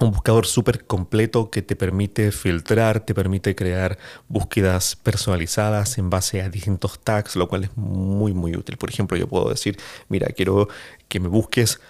un 0.00 0.10
buscador 0.10 0.46
súper 0.46 0.84
completo 0.84 1.50
que 1.50 1.62
te 1.62 1.76
permite 1.76 2.30
filtrar, 2.30 3.00
te 3.00 3.14
permite 3.14 3.54
crear 3.54 3.98
búsquedas 4.28 4.96
personalizadas 4.96 5.98
en 5.98 6.10
base 6.10 6.42
a 6.42 6.50
distintos 6.50 7.00
tags, 7.00 7.36
lo 7.36 7.48
cual 7.48 7.64
es 7.64 7.76
muy, 7.76 8.34
muy 8.34 8.56
útil. 8.56 8.76
Por 8.76 8.90
ejemplo, 8.90 9.16
yo 9.16 9.26
puedo 9.26 9.48
decir, 9.48 9.78
mira, 10.08 10.28
quiero 10.28 10.68
que 11.08 11.20
me 11.20 11.28
busques 11.28 11.80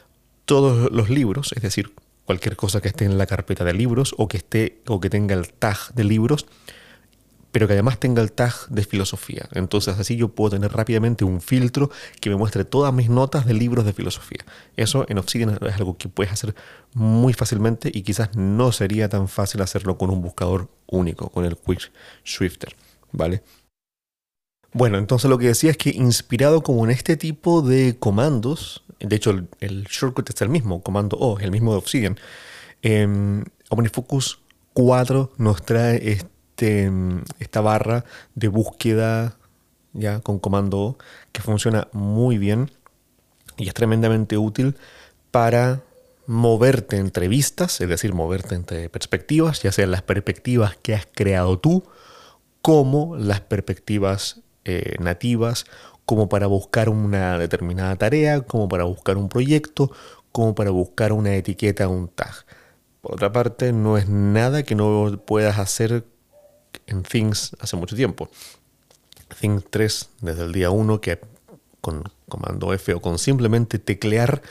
todos 0.44 0.90
los 0.92 1.10
libros, 1.10 1.52
es 1.56 1.62
decir, 1.62 1.92
cualquier 2.24 2.56
cosa 2.56 2.80
que 2.80 2.88
esté 2.88 3.04
en 3.04 3.18
la 3.18 3.26
carpeta 3.26 3.64
de 3.64 3.72
libros 3.72 4.14
o 4.18 4.28
que 4.28 4.36
esté 4.36 4.82
o 4.86 5.00
que 5.00 5.10
tenga 5.10 5.34
el 5.34 5.52
tag 5.52 5.76
de 5.94 6.04
libros 6.04 6.46
pero 7.56 7.68
que 7.68 7.72
además 7.72 7.98
tenga 7.98 8.20
el 8.20 8.32
tag 8.32 8.52
de 8.68 8.84
filosofía. 8.84 9.48
Entonces 9.52 9.98
así 9.98 10.14
yo 10.14 10.28
puedo 10.28 10.50
tener 10.50 10.70
rápidamente 10.74 11.24
un 11.24 11.40
filtro 11.40 11.90
que 12.20 12.28
me 12.28 12.36
muestre 12.36 12.66
todas 12.66 12.92
mis 12.92 13.08
notas 13.08 13.46
de 13.46 13.54
libros 13.54 13.86
de 13.86 13.94
filosofía. 13.94 14.44
Eso 14.76 15.06
en 15.08 15.16
Obsidian 15.16 15.58
es 15.62 15.74
algo 15.74 15.96
que 15.96 16.10
puedes 16.10 16.30
hacer 16.30 16.54
muy 16.92 17.32
fácilmente 17.32 17.90
y 17.90 18.02
quizás 18.02 18.36
no 18.36 18.72
sería 18.72 19.08
tan 19.08 19.26
fácil 19.26 19.62
hacerlo 19.62 19.96
con 19.96 20.10
un 20.10 20.20
buscador 20.20 20.68
único, 20.86 21.30
con 21.30 21.46
el 21.46 21.56
Quick 21.56 21.90
Swifter, 22.24 22.76
¿vale? 23.12 23.42
Bueno, 24.74 24.98
entonces 24.98 25.30
lo 25.30 25.38
que 25.38 25.46
decía 25.46 25.70
es 25.70 25.78
que 25.78 25.88
inspirado 25.88 26.62
como 26.62 26.84
en 26.84 26.90
este 26.90 27.16
tipo 27.16 27.62
de 27.62 27.96
comandos, 27.98 28.84
de 29.00 29.16
hecho 29.16 29.30
el, 29.60 29.84
shortcut 29.84 30.28
es 30.28 30.42
el 30.42 30.50
mismo, 30.50 30.82
comando 30.82 31.16
O, 31.16 31.38
el 31.38 31.52
mismo 31.52 31.72
de 31.72 31.78
Obsidian, 31.78 32.20
eh, 32.82 33.42
OmniFocus 33.70 34.40
4 34.74 35.32
nos 35.38 35.64
trae 35.64 36.12
este 36.12 36.35
este, 36.56 36.90
esta 37.38 37.60
barra 37.60 38.06
de 38.34 38.48
búsqueda 38.48 39.36
ya 39.92 40.20
con 40.20 40.38
comando 40.38 40.96
que 41.32 41.42
funciona 41.42 41.88
muy 41.92 42.38
bien 42.38 42.70
y 43.58 43.68
es 43.68 43.74
tremendamente 43.74 44.38
útil 44.38 44.76
para 45.30 45.82
moverte 46.26 46.96
entre 46.96 47.28
vistas, 47.28 47.80
es 47.82 47.88
decir, 47.88 48.14
moverte 48.14 48.54
entre 48.54 48.88
perspectivas, 48.88 49.62
ya 49.62 49.70
sean 49.70 49.90
las 49.90 50.00
perspectivas 50.02 50.76
que 50.76 50.94
has 50.94 51.06
creado 51.06 51.58
tú, 51.58 51.84
como 52.62 53.16
las 53.16 53.42
perspectivas 53.42 54.40
eh, 54.64 54.96
nativas, 54.98 55.66
como 56.06 56.28
para 56.30 56.46
buscar 56.46 56.88
una 56.88 57.38
determinada 57.38 57.96
tarea, 57.96 58.40
como 58.40 58.68
para 58.68 58.84
buscar 58.84 59.18
un 59.18 59.28
proyecto, 59.28 59.92
como 60.32 60.54
para 60.54 60.70
buscar 60.70 61.12
una 61.12 61.34
etiqueta, 61.34 61.86
un 61.86 62.08
tag. 62.08 62.34
Por 63.02 63.14
otra 63.14 63.30
parte, 63.30 63.72
no 63.72 63.98
es 63.98 64.08
nada 64.08 64.62
que 64.62 64.74
no 64.74 65.22
puedas 65.26 65.58
hacer 65.58 66.04
en 66.86 67.02
Things 67.02 67.56
hace 67.60 67.76
mucho 67.76 67.96
tiempo. 67.96 68.28
Things 69.40 69.64
3 69.70 70.08
desde 70.20 70.44
el 70.44 70.52
día 70.52 70.70
1 70.70 71.00
que 71.00 71.20
con 71.80 72.04
comando 72.28 72.72
F 72.72 72.94
o 72.94 73.00
con 73.00 73.18
simplemente 73.18 73.78
teclear 73.78 74.42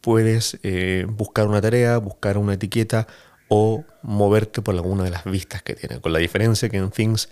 puedes 0.00 0.58
eh, 0.62 1.06
buscar 1.08 1.46
una 1.46 1.60
tarea, 1.60 1.98
buscar 1.98 2.38
una 2.38 2.54
etiqueta 2.54 3.06
o 3.48 3.84
moverte 4.02 4.62
por 4.62 4.74
alguna 4.74 5.04
de 5.04 5.10
las 5.10 5.24
vistas 5.24 5.62
que 5.62 5.74
tiene. 5.74 6.00
Con 6.00 6.12
la 6.12 6.18
diferencia 6.18 6.68
que 6.68 6.78
en 6.78 6.90
Things 6.90 7.28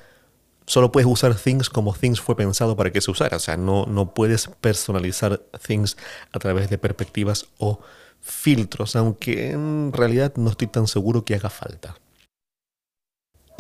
solo 0.67 0.93
puedes 0.93 1.09
usar 1.11 1.35
Things 1.35 1.69
como 1.69 1.95
Things 1.95 2.21
fue 2.21 2.37
pensado 2.37 2.77
para 2.77 2.93
que 2.93 3.01
se 3.01 3.11
usara. 3.11 3.37
O 3.37 3.41
sea, 3.41 3.57
no, 3.57 3.87
no 3.87 4.15
puedes 4.15 4.49
personalizar 4.61 5.39
Things 5.67 5.97
a 6.33 6.39
través 6.39 6.71
de 6.71 6.79
perspectivas 6.79 7.47
o 7.59 7.81
filtros, 8.21 8.97
aunque 8.97 9.51
en 9.51 9.93
realidad 9.93 10.35
no 10.37 10.51
estoy 10.51 10.69
tan 10.69 10.87
seguro 10.87 11.25
que 11.25 11.35
haga 11.35 11.51
falta. 11.51 11.97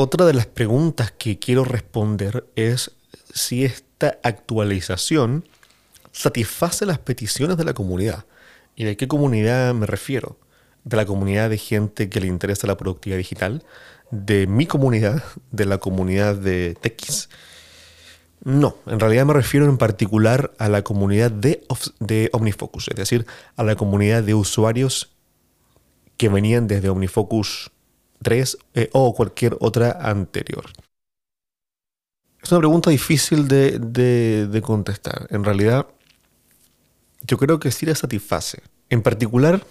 Otra 0.02 0.24
de 0.24 0.32
las 0.32 0.46
preguntas 0.46 1.12
que 1.12 1.38
quiero 1.38 1.62
responder 1.62 2.46
es 2.56 2.92
si 3.34 3.66
esta 3.66 4.18
actualización 4.22 5.44
satisface 6.10 6.86
las 6.86 6.98
peticiones 6.98 7.58
de 7.58 7.64
la 7.64 7.74
comunidad. 7.74 8.24
¿Y 8.74 8.84
de 8.84 8.96
qué 8.96 9.06
comunidad 9.08 9.74
me 9.74 9.84
refiero? 9.84 10.38
De 10.84 10.96
la 10.96 11.04
comunidad 11.04 11.50
de 11.50 11.58
gente 11.58 12.08
que 12.08 12.18
le 12.18 12.28
interesa 12.28 12.66
la 12.66 12.78
productividad 12.78 13.18
digital, 13.18 13.62
de 14.10 14.46
mi 14.46 14.64
comunidad, 14.64 15.22
de 15.50 15.66
la 15.66 15.76
comunidad 15.76 16.34
de 16.34 16.78
TX. 16.80 17.28
No, 18.42 18.76
en 18.86 19.00
realidad 19.00 19.26
me 19.26 19.34
refiero 19.34 19.66
en 19.66 19.76
particular 19.76 20.54
a 20.56 20.70
la 20.70 20.80
comunidad 20.80 21.30
de, 21.30 21.62
de 21.98 22.30
OmniFocus, 22.32 22.88
es 22.88 22.96
decir, 22.96 23.26
a 23.54 23.64
la 23.64 23.76
comunidad 23.76 24.22
de 24.22 24.32
usuarios 24.32 25.14
que 26.16 26.30
venían 26.30 26.68
desde 26.68 26.88
OmniFocus 26.88 27.70
3 28.22 28.58
eh, 28.74 28.90
o 28.92 29.14
cualquier 29.14 29.56
otra 29.60 29.92
anterior? 30.00 30.64
Es 32.42 32.50
una 32.52 32.60
pregunta 32.60 32.90
difícil 32.90 33.48
de, 33.48 34.60
contestar. 34.64 35.26
En 35.30 35.44
realidad, 35.44 35.86
yo 37.22 37.36
creo 37.36 37.60
que 37.60 37.70
sí 37.70 37.84
la 37.84 37.94
satisface. 37.94 38.62
En 38.88 39.02
particular, 39.02 39.64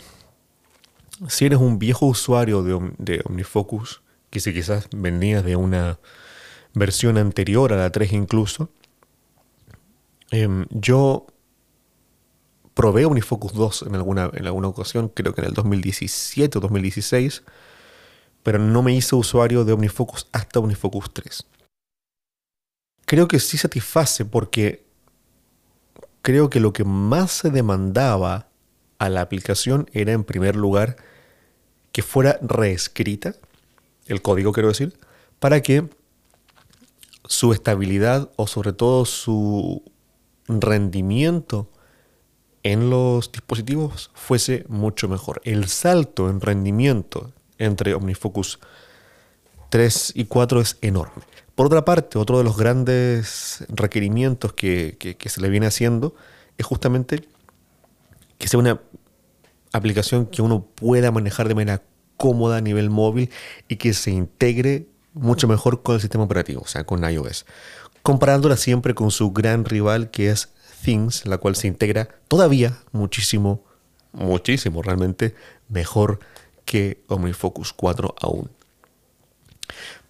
si 1.27 1.45
eres 1.45 1.59
un 1.59 1.79
viejo 1.79 2.05
usuario 2.05 2.61
de, 2.63 3.21
OmniFocus, 3.25 4.01
que 4.29 4.39
si 4.39 4.53
quizás 4.53 4.87
venías 4.95 5.43
de 5.43 5.55
una 5.55 5.99
versión 6.73 7.17
anterior 7.17 7.73
a 7.73 7.77
la 7.77 7.91
3 7.91 8.13
incluso, 8.13 8.69
em, 10.29 10.67
yo 10.69 11.25
probé 12.75 13.05
OmniFocus 13.05 13.53
2 13.53 13.85
en 13.87 13.95
alguna, 13.95 14.29
en 14.33 14.45
alguna 14.45 14.67
ocasión, 14.67 15.09
creo 15.09 15.33
que 15.33 15.41
en 15.41 15.47
el 15.47 15.53
2017 15.53 16.59
o 16.59 16.61
2016, 16.61 17.43
pero 18.43 18.59
no 18.59 18.81
me 18.81 18.93
hice 18.93 19.15
usuario 19.15 19.65
de 19.65 19.73
OmniFocus 19.73 20.27
hasta 20.31 20.59
OmniFocus 20.59 21.13
3. 21.13 21.45
Creo 23.05 23.27
que 23.27 23.39
sí 23.39 23.57
satisface 23.57 24.25
porque 24.25 24.85
creo 26.21 26.49
que 26.49 26.59
lo 26.59 26.73
que 26.73 26.83
más 26.83 27.31
se 27.31 27.49
demandaba 27.49 28.49
a 28.99 29.09
la 29.09 29.21
aplicación 29.21 29.89
era 29.93 30.11
en 30.11 30.23
primer 30.23 30.55
lugar 30.55 30.97
que 31.91 32.03
fuera 32.03 32.37
reescrita, 32.41 33.35
el 34.05 34.21
código 34.21 34.51
quiero 34.51 34.69
decir, 34.69 34.97
para 35.39 35.61
que 35.61 35.89
su 37.25 37.53
estabilidad 37.53 38.31
o 38.35 38.47
sobre 38.47 38.73
todo 38.73 39.05
su 39.05 39.83
rendimiento 40.47 41.69
en 42.63 42.89
los 42.89 43.31
dispositivos 43.31 44.11
fuese 44.13 44.65
mucho 44.67 45.07
mejor. 45.07 45.41
El 45.45 45.67
salto 45.67 46.29
en 46.29 46.41
rendimiento 46.41 47.31
entre 47.59 47.93
OmniFocus 47.93 48.59
3 49.69 50.13
y 50.15 50.25
4 50.25 50.61
es 50.61 50.77
enorme. 50.81 51.23
Por 51.55 51.65
otra 51.65 51.85
parte, 51.85 52.17
otro 52.17 52.37
de 52.37 52.43
los 52.43 52.57
grandes 52.57 53.65
requerimientos 53.67 54.53
que, 54.53 55.17
se 55.23 55.41
le 55.41 55.49
viene 55.49 55.67
haciendo 55.67 56.15
es 56.57 56.65
justamente 56.65 57.27
que 58.37 58.47
sea 58.47 58.59
una 58.59 58.81
aplicación 59.73 60.25
que 60.25 60.41
uno 60.41 60.63
pueda 60.63 61.11
manejar 61.11 61.47
de 61.47 61.55
manera 61.55 61.83
cómoda 62.17 62.57
a 62.57 62.61
nivel 62.61 62.89
móvil 62.89 63.29
y 63.67 63.75
que 63.75 63.93
se 63.93 64.11
integre 64.11 64.87
mucho 65.13 65.47
mejor 65.47 65.83
con 65.83 65.95
el 65.95 66.01
sistema 66.01 66.23
operativo, 66.23 66.61
o 66.61 66.67
sea, 66.67 66.85
con 66.85 67.03
iOS. 67.03 67.45
Comparándola 68.01 68.55
siempre 68.55 68.95
con 68.95 69.11
su 69.11 69.31
gran 69.31 69.65
rival 69.65 70.11
que 70.11 70.29
es 70.29 70.49
Things, 70.83 71.25
la 71.25 71.39
cual 71.39 71.55
se 71.55 71.67
integra 71.67 72.07
todavía 72.29 72.77
muchísimo, 72.93 73.65
muchísimo 74.13 74.81
realmente 74.81 75.35
mejor 75.67 76.19
que 76.69 77.01
OmniFocus 77.07 77.73
4 77.73 78.13
aún. 78.21 78.47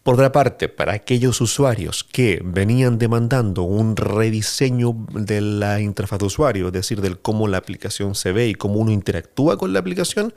Por 0.04 0.16
otra 0.16 0.34
parte, 0.34 0.68
para 0.68 0.92
aquellos 0.92 1.39
usuarios 1.39 2.04
que 2.04 2.42
venían 2.44 2.98
demandando 2.98 3.63
un 3.63 3.96
rediseño 3.96 4.94
de 5.13 5.39
la 5.39 5.80
interfaz 5.80 6.20
de 6.20 6.25
usuario, 6.25 6.68
es 6.68 6.74
decir, 6.74 7.00
del 7.00 7.18
cómo 7.20 7.48
la 7.48 7.60
aplicación 7.60 8.13
se 8.13 8.34
ve 8.34 8.50
y 8.50 8.56
cómo 8.56 8.75
uno 8.75 8.92
interactúa 8.92 9.58
con 9.58 9.72
la 9.72 9.80
aplicación, 9.80 10.34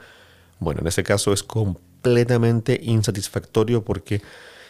bueno, 0.60 0.82
en 0.82 0.86
ese 0.86 1.02
caso 1.02 1.32
es 1.32 1.42
completamente 1.42 2.78
insatisfactorio 2.80 3.82
porque 3.82 4.22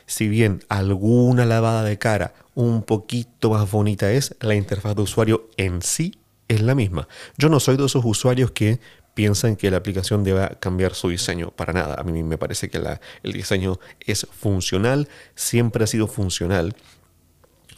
si 0.06 0.28
bien 0.28 0.64
alguna 0.70 1.44
lavada 1.44 1.84
de 1.84 1.98
cara 1.98 2.32
un 2.54 2.82
poquito 2.82 3.50
más 3.50 3.70
bonita 3.70 4.10
es, 4.10 4.36
la 4.40 4.54
interfaz 4.54 4.96
de 4.96 5.02
usuario 5.02 5.50
en 5.58 5.82
sí 5.82 6.14
es 6.48 6.62
la 6.62 6.74
misma. 6.74 7.08
Yo 7.36 7.50
no 7.50 7.60
soy 7.60 7.76
de 7.76 7.84
esos 7.84 8.04
usuarios 8.06 8.52
que 8.52 8.80
piensan 9.14 9.56
que 9.56 9.70
la 9.70 9.78
aplicación 9.78 10.24
deba 10.24 10.48
cambiar 10.60 10.94
su 10.94 11.08
diseño. 11.08 11.50
Para 11.50 11.72
nada. 11.72 11.96
A 11.98 12.02
mí 12.04 12.22
me 12.22 12.38
parece 12.38 12.70
que 12.70 12.78
el 13.22 13.32
diseño 13.32 13.78
es 14.00 14.26
funcional, 14.30 15.08
siempre 15.34 15.84
ha 15.84 15.86
sido 15.86 16.06
funcional. 16.06 16.74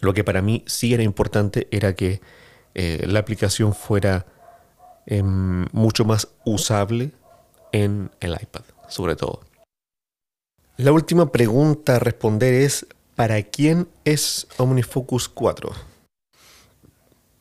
Lo 0.01 0.15
que 0.15 0.25
para 0.25 0.43
mí 0.43 0.65
sí 0.67 0.95
era 0.95 1.03
importante 1.03 1.69
era 1.71 1.95
que 1.95 2.21
eh, 2.75 3.05
la 3.07 3.21
aplicación 3.21 3.75
fuera 3.75 4.27
em, 5.07 5.67
mucho 5.73 6.05
más 6.05 6.29
usable 6.45 7.13
en 7.73 8.11
el 8.21 8.33
iPad, 8.33 8.65
sobre 8.89 9.17
todo. 9.17 9.41
La 10.77 10.93
última 10.93 11.31
pregunta 11.31 11.97
a 11.97 11.99
responder 12.01 12.53
es, 12.55 12.87
¿para 13.15 13.43
quién 13.43 13.89
es 14.05 14.49
OmniFocus 14.57 15.29
4? 15.29 15.73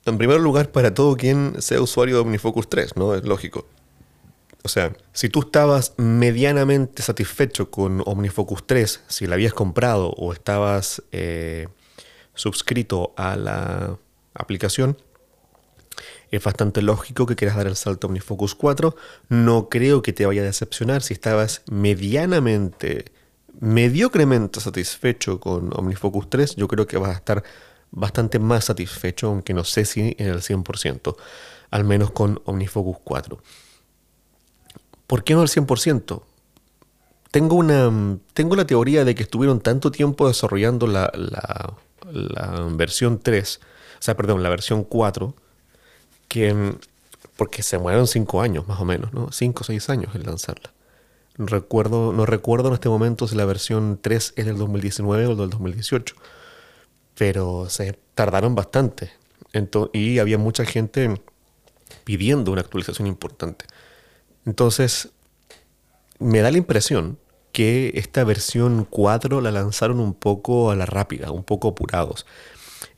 En 0.05 0.17
primer 0.17 0.39
lugar, 0.39 0.71
para 0.71 0.93
todo 0.93 1.15
quien 1.15 1.62
sea 1.62 1.81
usuario 1.81 2.15
de 2.15 2.21
OmniFocus 2.21 2.69
3, 2.69 2.95
¿no? 2.95 3.15
Es 3.15 3.23
lógico. 3.23 3.65
O 4.63 4.70
sea, 4.70 4.96
si 5.12 5.27
tú 5.27 5.41
estabas 5.41 5.93
medianamente 5.98 7.03
satisfecho 7.03 7.70
con 7.70 8.01
OmniFocus 8.05 8.65
3, 8.65 9.03
si 9.08 9.27
la 9.27 9.36
habías 9.36 9.53
comprado 9.53 10.12
o 10.12 10.32
estabas 10.32 11.03
eh, 11.12 11.67
suscrito 12.34 13.13
a 13.17 13.36
la 13.36 14.00
aplicación, 14.34 14.98
es 16.32 16.41
bastante 16.41 16.82
lógico 16.82 17.25
que 17.25 17.36
quieras 17.36 17.58
dar 17.58 17.67
el 17.67 17.75
salto 17.75 18.08
a 18.08 18.10
OmniFocus 18.10 18.55
4. 18.55 18.96
No 19.27 19.67
creo 19.67 20.01
que 20.01 20.13
te 20.13 20.25
vaya 20.25 20.41
a 20.41 20.46
decepcionar 20.46 21.01
si 21.01 21.13
estabas 21.13 21.62
medianamente, 21.70 23.12
mediocremente 23.60 24.62
satisfecho 24.62 25.41
con 25.41 25.72
OmniFocus 25.77 26.29
3. 26.29 26.55
Yo 26.55 26.70
creo 26.70 26.88
que 26.88 26.98
vas 26.98 27.10
a 27.10 27.17
estar 27.17 27.43
bastante 27.91 28.39
más 28.39 28.65
satisfecho, 28.65 29.27
aunque 29.27 29.53
no 29.53 29.65
sé 29.65 29.84
si 29.84 30.15
en 30.17 30.29
el 30.29 30.41
100%, 30.41 31.15
al 31.70 31.84
menos 31.84 32.12
con 32.12 32.41
OmniFocus 32.46 32.98
4. 33.03 33.38
¿Por 35.07 35.24
qué 35.24 35.33
no 35.33 35.41
al 35.41 35.48
100%? 35.48 36.24
Tengo, 37.31 37.55
una, 37.55 38.19
tengo 38.33 38.55
la 38.55 38.65
teoría 38.65 39.03
de 39.05 39.15
que 39.15 39.24
estuvieron 39.24 39.60
tanto 39.60 39.91
tiempo 39.91 40.27
desarrollando 40.27 40.86
la, 40.86 41.12
versión 42.75 43.19
3, 43.19 43.60
o 43.63 44.03
sea, 44.03 44.15
perdón, 44.15 44.43
la 44.43 44.50
versión 44.50 44.83
4, 44.83 45.33
que 46.27 46.75
porque 47.36 47.63
se 47.63 47.79
mueron 47.79 48.05
5 48.07 48.41
años 48.41 48.67
más 48.67 48.79
o 48.79 48.86
menos, 48.86 49.13
¿no? 49.13 49.31
5 49.31 49.62
o 49.62 49.63
6 49.63 49.89
años 49.89 50.15
en 50.15 50.24
lanzarla. 50.24 50.72
Recuerdo, 51.36 52.13
no 52.13 52.27
recuerdo 52.27 52.67
en 52.67 52.75
este 52.75 52.89
momento 52.89 53.27
si 53.27 53.36
la 53.36 53.45
versión 53.45 53.98
3 54.00 54.33
es 54.36 54.45
del 54.45 54.57
2019 54.57 55.25
o 55.25 55.36
del 55.36 55.50
2018, 55.50 56.15
pero 57.17 57.67
se 57.69 57.98
tardaron 58.13 58.53
bastante. 58.53 59.12
y 59.93 60.19
había 60.19 60.38
mucha 60.38 60.65
gente 60.65 61.19
pidiendo 62.03 62.51
una 62.51 62.62
actualización 62.62 63.07
importante. 63.07 63.65
Entonces, 64.45 65.09
me 66.19 66.41
da 66.41 66.51
la 66.51 66.57
impresión 66.57 67.17
que 67.51 67.91
esta 67.95 68.23
versión 68.23 68.85
4 68.89 69.39
la 69.41 69.51
lanzaron 69.51 70.00
un 70.00 70.13
poco 70.13 70.71
a 70.71 70.75
la 70.75 70.85
rápida, 70.85 71.31
un 71.31 71.43
poco 71.43 71.69
apurados. 71.69 72.25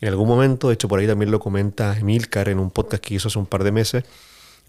En 0.01 0.09
algún 0.09 0.27
momento, 0.27 0.69
de 0.69 0.75
hecho 0.75 0.87
por 0.87 0.99
ahí 0.99 1.07
también 1.07 1.31
lo 1.31 1.39
comenta 1.39 1.97
Emilcar 1.97 2.49
en 2.49 2.59
un 2.59 2.71
podcast 2.71 3.03
que 3.03 3.15
hizo 3.15 3.27
hace 3.27 3.37
un 3.37 3.45
par 3.45 3.63
de 3.63 3.71
meses, 3.71 4.03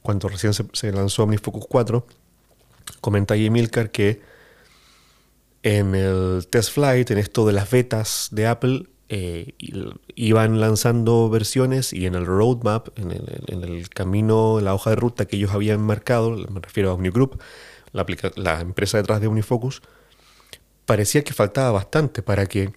cuando 0.02 0.28
recién 0.28 0.52
se, 0.52 0.92
lanzó 0.92 1.22
OmniFocus 1.22 1.66
4, 1.68 2.06
comenta 3.00 3.34
ahí 3.34 3.46
Emilcar 3.46 3.90
que 3.90 4.20
en 5.62 5.94
el 5.94 6.46
test 6.48 6.72
flight, 6.72 7.10
en 7.10 7.18
esto 7.18 7.46
de 7.46 7.52
las 7.52 7.70
betas 7.70 8.28
de 8.30 8.46
Apple, 8.46 8.86
eh, 9.08 9.54
iban 10.14 10.60
lanzando 10.60 11.28
versiones 11.30 11.92
y 11.92 12.06
en 12.06 12.14
el 12.14 12.26
roadmap, 12.26 12.88
en 12.98 13.12
el, 13.12 13.88
camino, 13.88 14.58
en 14.58 14.64
la 14.64 14.74
hoja 14.74 14.90
de 14.90 14.96
ruta 14.96 15.26
que 15.26 15.36
ellos 15.36 15.52
habían 15.52 15.80
marcado, 15.80 16.32
me 16.32 16.60
refiero 16.60 16.90
a 16.90 16.94
OmniGroup, 16.94 17.40
la, 17.92 18.04
la 18.36 18.60
empresa 18.60 18.98
detrás 18.98 19.20
de 19.20 19.28
OmniFocus, 19.28 19.82
parecía 20.86 21.22
que 21.22 21.32
faltaba 21.32 21.70
bastante 21.70 22.22
para 22.22 22.46
que 22.46 22.72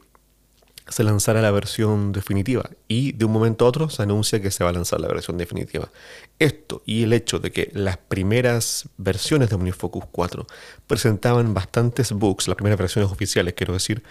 se 0.89 1.03
lanzara 1.03 1.41
la 1.41 1.51
versión 1.51 2.11
definitiva 2.11 2.69
y 2.87 3.11
de 3.11 3.25
un 3.25 3.31
momento 3.31 3.65
a 3.65 3.69
otro 3.69 3.89
se 3.89 4.01
anuncia 4.01 4.41
que 4.41 4.51
se 4.51 4.63
va 4.63 4.71
a 4.71 4.73
lanzar 4.73 4.99
la 4.99 5.07
versión 5.07 5.37
definitiva. 5.37 5.91
Esto 6.39 6.81
y 6.85 7.03
el 7.03 7.13
hecho 7.13 7.39
de 7.39 7.51
que 7.51 7.69
las 7.73 7.97
primeras 7.97 8.89
versiones 8.97 9.49
de 9.49 9.55
OmniFocus 9.55 10.05
4 10.11 10.47
presentaban 10.87 11.53
bastantes 11.53 12.11
bugs, 12.11 12.47
las 12.47 12.55
primeras 12.55 12.79
versiones 12.79 13.11
oficiales 13.11 13.53
quiero 13.53 13.73
decir, 13.73 14.03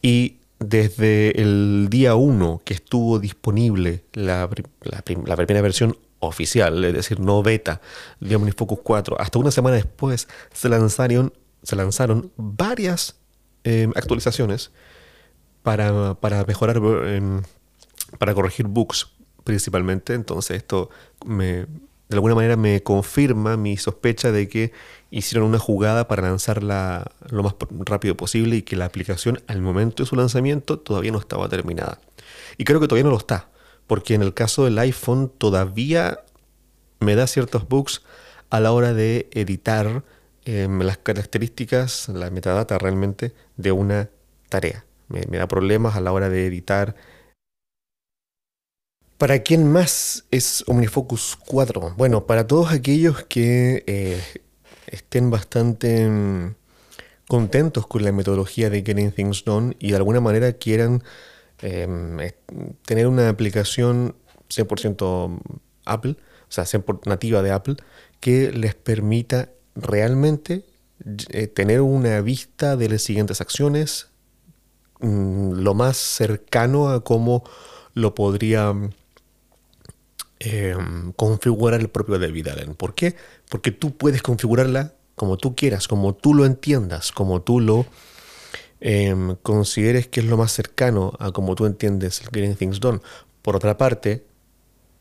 y 0.00 0.38
desde 0.64 1.40
el 1.40 1.88
día 1.90 2.14
1 2.14 2.62
que 2.64 2.74
estuvo 2.74 3.18
disponible 3.18 4.04
la, 4.12 4.48
primera 4.48 5.62
versión 5.62 5.96
oficial, 6.20 6.84
es 6.84 6.94
decir, 6.94 7.20
no 7.20 7.42
beta 7.42 7.80
de 8.20 8.36
OmniFocus 8.36 8.80
4, 8.82 9.20
hasta 9.20 9.38
una 9.38 9.50
semana 9.50 9.76
después 9.76 10.28
se 10.52 10.68
lanzaron, 10.68 11.32
se 11.62 11.76
lanzaron 11.76 12.32
varias 12.36 13.16
em, 13.64 13.90
actualizaciones 13.96 14.70
para, 15.62 16.16
mejorar, 16.46 16.76
em, 17.06 17.42
para 18.18 18.34
corregir 18.34 18.66
bugs 18.66 19.08
principalmente. 19.44 20.14
Entonces 20.14 20.56
esto 20.56 20.90
me, 21.24 21.66
de 22.12 22.18
alguna 22.18 22.34
manera 22.34 22.56
me 22.56 22.82
confirma 22.82 23.56
mi 23.56 23.76
sospecha 23.76 24.32
de 24.32 24.48
que 24.48 24.72
hicieron 25.10 25.48
una 25.48 25.58
jugada 25.58 26.08
para 26.08 26.22
lanzarla 26.22 27.10
lo 27.30 27.42
más 27.42 27.54
rápido 27.70 28.16
posible 28.16 28.56
y 28.56 28.62
que 28.62 28.76
la 28.76 28.84
aplicación 28.84 29.40
al 29.46 29.62
momento 29.62 30.02
de 30.02 30.08
su 30.08 30.16
lanzamiento 30.16 30.78
todavía 30.78 31.12
no 31.12 31.18
estaba 31.18 31.48
terminada. 31.48 32.00
Y 32.58 32.64
creo 32.64 32.80
que 32.80 32.88
todavía 32.88 33.04
no 33.04 33.10
lo 33.10 33.16
está, 33.16 33.48
porque 33.86 34.14
en 34.14 34.22
el 34.22 34.34
caso 34.34 34.64
del 34.64 34.78
iPhone 34.78 35.32
todavía 35.36 36.20
me 37.00 37.14
da 37.14 37.26
ciertos 37.26 37.68
bugs 37.68 38.02
a 38.50 38.60
la 38.60 38.72
hora 38.72 38.92
de 38.92 39.28
editar 39.32 40.04
em, 40.44 40.80
las 40.80 40.98
características, 40.98 42.08
la 42.08 42.30
metadata 42.30 42.78
realmente 42.78 43.34
de 43.56 43.72
una 43.72 44.10
tarea. 44.48 44.84
Me, 45.08 45.22
me 45.28 45.38
da 45.38 45.48
problemas 45.48 45.96
a 45.96 46.00
la 46.00 46.12
hora 46.12 46.28
de 46.28 46.46
editar 46.46 46.94
¿Para 49.22 49.38
quién 49.38 49.70
más 49.70 50.24
es 50.32 50.64
OmniFocus 50.66 51.38
4? 51.46 51.94
Bueno, 51.96 52.26
para 52.26 52.48
todos 52.48 52.72
aquellos 52.72 53.22
que 53.22 53.84
eh, 53.86 54.20
estén 54.88 55.30
bastante 55.30 56.08
mm, 56.08 56.56
contentos 57.28 57.86
con 57.86 58.02
la 58.02 58.10
metodología 58.10 58.68
de 58.68 58.82
Getting 58.84 59.12
Things 59.12 59.44
Done 59.44 59.76
y 59.78 59.90
de 59.90 59.96
alguna 59.96 60.20
manera 60.20 60.54
quieran 60.54 61.04
em, 61.60 62.16
tener 62.84 63.06
una 63.06 63.28
aplicación 63.28 64.16
100% 64.50 65.40
Apple, 65.84 66.16
o 66.48 66.50
sea, 66.52 66.64
100% 66.64 67.06
nativa 67.06 67.42
de 67.42 67.52
Apple, 67.52 67.76
que 68.18 68.50
les 68.50 68.74
permita 68.74 69.50
realmente 69.76 70.64
eh, 71.30 71.46
tener 71.46 71.80
una 71.80 72.20
vista 72.22 72.74
de 72.74 72.88
las 72.88 73.02
siguientes 73.02 73.40
acciones, 73.40 74.08
mm, 74.98 75.52
lo 75.60 75.74
más 75.74 75.96
cercano 75.96 76.88
a 76.88 77.04
cómo 77.04 77.44
lo 77.94 78.16
podría 78.16 78.74
Em, 80.44 81.12
configurar 81.12 81.80
el 81.80 81.88
propio 81.88 82.18
David 82.18 82.48
Allen. 82.48 82.74
¿Por 82.74 82.96
qué? 82.96 83.14
Porque 83.48 83.70
tú 83.70 83.96
puedes 83.96 84.22
configurarla 84.22 84.92
como 85.14 85.36
tú 85.36 85.54
quieras, 85.54 85.86
como 85.86 86.16
tú 86.16 86.34
lo 86.34 86.44
entiendas, 86.44 87.12
como 87.12 87.42
tú 87.42 87.60
lo 87.60 87.86
em, 88.80 89.36
consideres 89.36 90.08
que 90.08 90.18
es 90.18 90.26
lo 90.26 90.36
más 90.36 90.50
cercano 90.50 91.12
a 91.20 91.30
como 91.30 91.54
tú 91.54 91.64
entiendes 91.64 92.22
el 92.22 92.30
Getting 92.30 92.56
Things 92.56 92.80
Done. 92.80 92.98
Por 93.40 93.54
otra 93.54 93.78
parte, 93.78 94.24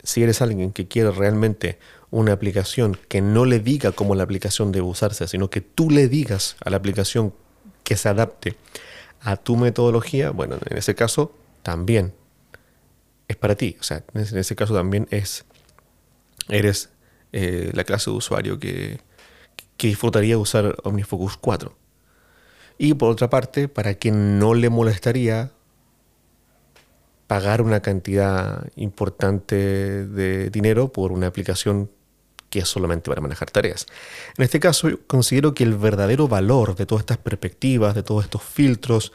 si 0.03 0.21
eres 0.21 0.43
alguien 0.43 0.71
que 0.73 0.87
quiere 0.87 1.09
realmente 1.09 1.79
una 2.11 2.33
aplicación 2.33 2.95
que 3.07 3.21
no 3.21 3.45
le 3.45 3.59
diga 3.59 3.93
cómo 3.93 4.13
la 4.13 4.21
aplicación 4.21 4.71
debe 4.71 4.85
usarse, 4.85 5.27
sino 5.27 5.49
que 5.49 5.61
tú 5.61 5.89
le 5.89 6.07
digas 6.07 6.55
a 6.63 6.69
la 6.69 6.77
aplicación 6.77 7.33
que 7.83 7.97
se 7.97 8.09
adapte 8.09 8.57
a 9.21 9.37
tu 9.37 9.57
metodología, 9.57 10.29
bueno, 10.29 10.59
en 10.69 10.77
ese 10.77 10.93
caso 10.93 11.33
también 11.63 12.13
es 13.31 13.37
para 13.37 13.55
ti. 13.55 13.77
O 13.79 13.83
sea, 13.83 14.03
en 14.13 14.37
ese 14.37 14.55
caso 14.55 14.73
también 14.73 15.07
es, 15.11 15.45
eres 16.49 16.89
eh, 17.31 17.71
la 17.73 17.83
clase 17.83 18.11
de 18.11 18.17
usuario 18.17 18.59
que, 18.59 18.99
que 19.77 19.87
disfrutaría 19.87 20.37
usar 20.37 20.77
OmniFocus 20.83 21.37
4. 21.37 21.75
Y 22.77 22.93
por 22.95 23.09
otra 23.11 23.29
parte, 23.29 23.67
para 23.67 23.95
quien 23.95 24.39
no 24.39 24.53
le 24.53 24.69
molestaría 24.69 25.51
pagar 27.27 27.61
una 27.61 27.79
cantidad 27.79 28.67
importante 28.75 29.55
de 30.05 30.49
dinero 30.49 30.91
por 30.91 31.11
una 31.11 31.27
aplicación 31.27 31.89
que 32.49 32.59
es 32.59 32.67
solamente 32.67 33.09
para 33.09 33.21
manejar 33.21 33.49
tareas. 33.49 33.87
En 34.37 34.43
este 34.43 34.59
caso, 34.59 34.89
considero 35.07 35.53
que 35.53 35.63
el 35.63 35.75
verdadero 35.75 36.27
valor 36.27 36.75
de 36.75 36.85
todas 36.85 37.03
estas 37.03 37.17
perspectivas, 37.17 37.95
de 37.95 38.03
todos 38.03 38.25
estos 38.25 38.43
filtros, 38.43 39.13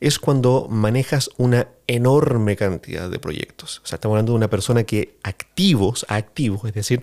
es 0.00 0.18
cuando 0.18 0.66
manejas 0.70 1.30
una 1.36 1.68
enorme 1.86 2.56
cantidad 2.56 3.10
de 3.10 3.18
proyectos. 3.18 3.80
O 3.84 3.86
sea, 3.86 3.96
estamos 3.96 4.14
hablando 4.14 4.32
de 4.32 4.36
una 4.36 4.50
persona 4.50 4.84
que 4.84 5.16
activos, 5.22 6.04
activos, 6.08 6.64
es 6.64 6.74
decir, 6.74 7.02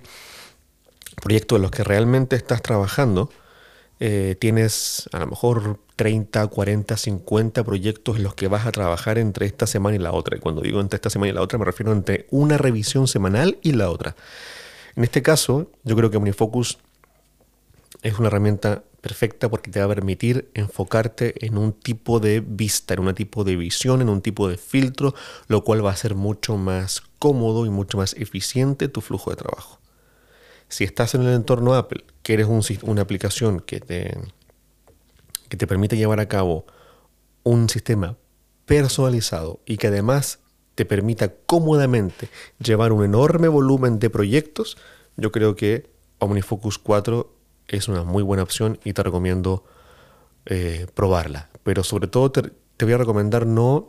proyectos 1.22 1.58
en 1.58 1.62
los 1.64 1.72
que 1.72 1.84
realmente 1.84 2.36
estás 2.36 2.62
trabajando, 2.62 3.30
eh, 4.00 4.36
tienes 4.40 5.08
a 5.14 5.20
lo 5.20 5.28
mejor 5.28 5.80
30, 5.96 6.48
40, 6.48 6.98
50 6.98 7.64
proyectos 7.64 8.18
en 8.18 8.24
los 8.24 8.36
que 8.36 8.48
vas 8.48 8.66
a 8.66 8.72
trabajar 8.72 9.18
entre 9.18 9.46
esta 9.46 9.68
semana 9.68 9.96
y 9.96 10.00
la 10.00 10.12
otra. 10.12 10.38
Y 10.38 10.40
cuando 10.40 10.62
digo 10.62 10.82
entre 10.82 10.98
esta 10.98 11.10
semana 11.10 11.30
y 11.32 11.34
la 11.34 11.42
otra, 11.42 11.60
me 11.60 11.66
refiero 11.66 11.92
entre 11.92 12.28
una 12.30 12.58
revisión 12.58 13.08
semanal 13.08 13.60
y 13.62 13.72
la 13.74 13.90
otra. 13.90 14.16
En 14.96 15.04
este 15.04 15.22
caso, 15.22 15.72
yo 15.84 15.96
creo 15.96 16.12
que 16.12 16.18
OmniFocus 16.18 16.80
es 18.04 18.20
una 18.20 18.28
herramienta 18.28 18.84
perfecta 19.02 19.50
porque 19.50 19.72
te 19.72 19.80
va 19.80 19.86
a 19.86 19.96
permitir 19.96 20.50
enfocarte 20.54 21.46
en 21.46 21.58
un 21.58 21.74
tipo 21.74 22.20
de 22.20 22.42
vista, 22.42 22.94
en 22.94 23.00
un 23.00 23.16
tipo 23.16 23.44
de 23.44 23.56
visión, 23.56 24.02
en 24.02 24.10
un 24.10 24.22
tipo 24.22 24.48
de 24.48 24.58
filtro, 24.58 25.16
lo 25.48 25.64
cual 25.64 25.86
va 25.86 25.92
a 25.92 25.96
ser 25.96 26.14
mucho 26.14 26.58
más 26.58 27.02
cómodo 27.18 27.66
y 27.66 27.70
mucho 27.70 27.98
más 27.98 28.14
eficiente 28.14 28.90
tu 28.90 29.02
flujo 29.02 29.30
de 29.30 29.38
trabajo. 29.38 29.80
Si 30.68 30.84
estás 30.84 31.16
en 31.16 31.22
el 31.24 31.34
entorno 31.34 31.76
Apple, 31.76 32.04
que 32.24 32.34
eres 32.34 32.48
una 32.82 33.02
aplicación 33.02 33.62
que 33.62 33.80
te, 33.80 34.18
que 35.50 35.58
te 35.58 35.68
permite 35.68 35.98
llevar 35.98 36.20
a 36.20 36.28
cabo 36.28 36.66
un 37.44 37.70
sistema 37.70 38.18
personalizado 38.66 39.62
y 39.66 39.78
que 39.78 39.88
además 39.88 40.40
te 40.76 40.86
permita 40.86 41.34
cómodamente 41.46 42.30
llevar 42.60 42.92
un 42.92 43.04
enorme 43.04 43.48
volumen 43.48 44.00
de 44.00 44.10
proyectos, 44.10 44.78
yo 45.16 45.32
creo 45.32 45.56
que 45.56 45.90
OmniFocus 46.20 46.80
4 46.80 47.43
es 47.78 47.88
una 47.88 48.04
muy 48.04 48.24
buena 48.24 48.44
opción 48.44 48.80
y 48.84 48.94
te 48.94 49.04
recomiendo 49.04 49.64
eh, 50.46 50.88
probarla. 50.94 51.50
Pero 51.64 51.84
sobre 51.84 52.08
todo 52.08 52.32
te, 52.32 52.52
voy 52.80 52.94
a 52.94 52.98
recomendar 52.98 53.48
no, 53.48 53.88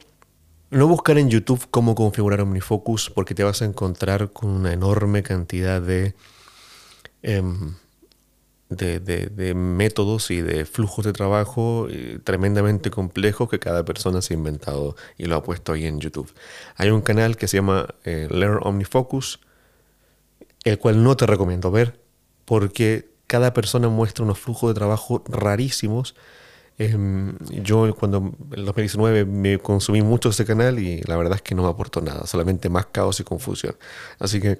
no 0.70 0.86
buscar 0.86 1.18
en 1.18 1.28
YouTube 1.28 1.66
cómo 1.70 1.94
configurar 1.94 2.40
OmniFocus 2.40 3.10
porque 3.10 3.34
te 3.34 3.44
vas 3.44 3.60
a 3.62 3.66
encontrar 3.66 4.32
con 4.32 4.50
una 4.50 4.72
enorme 4.72 5.22
cantidad 5.22 5.82
de, 5.82 6.14
em, 7.22 7.74
de, 8.70 9.52
métodos 9.54 10.30
y 10.30 10.40
de 10.40 10.64
flujos 10.64 11.04
de 11.04 11.12
trabajo 11.12 11.86
eh, 11.90 12.18
tremendamente 12.24 12.90
complejos 12.90 13.50
que 13.50 13.58
cada 13.58 13.84
persona 13.84 14.22
se 14.22 14.32
ha 14.32 14.36
inventado 14.36 14.96
y 15.18 15.26
lo 15.26 15.36
ha 15.36 15.42
puesto 15.42 15.72
ahí 15.72 15.84
en 15.84 16.00
YouTube. 16.00 16.32
Hay 16.76 16.88
un 16.90 17.02
canal 17.02 17.36
que 17.36 17.48
se 17.48 17.58
llama 17.58 17.94
eh, 18.04 18.28
Learn 18.30 18.60
OmniFocus, 18.62 19.40
el 20.64 20.78
cual 20.78 21.02
no 21.02 21.16
te 21.16 21.26
recomiendo 21.26 21.70
ver 21.70 22.00
porque 22.46 23.13
cada 23.26 23.52
persona 23.54 23.88
muestra 23.88 24.24
unos 24.24 24.38
flujos 24.38 24.70
de 24.70 24.74
trabajo 24.74 25.22
rarísimos. 25.28 26.14
Em, 26.78 27.36
yo 27.62 27.94
cuando 27.94 28.18
en 28.18 28.58
el 28.58 28.64
2019 28.64 29.24
me 29.24 29.58
consumí 29.58 30.02
mucho 30.02 30.30
ese 30.30 30.44
canal 30.44 30.78
y 30.78 31.02
la 31.02 31.16
verdad 31.16 31.36
es 31.36 31.42
que 31.42 31.54
no 31.54 31.62
me 31.62 31.68
aportó 31.68 32.00
nada, 32.00 32.26
solamente 32.26 32.68
más 32.68 32.86
caos 32.86 33.20
y 33.20 33.24
confusión. 33.24 33.76
Así 34.18 34.40
que 34.40 34.58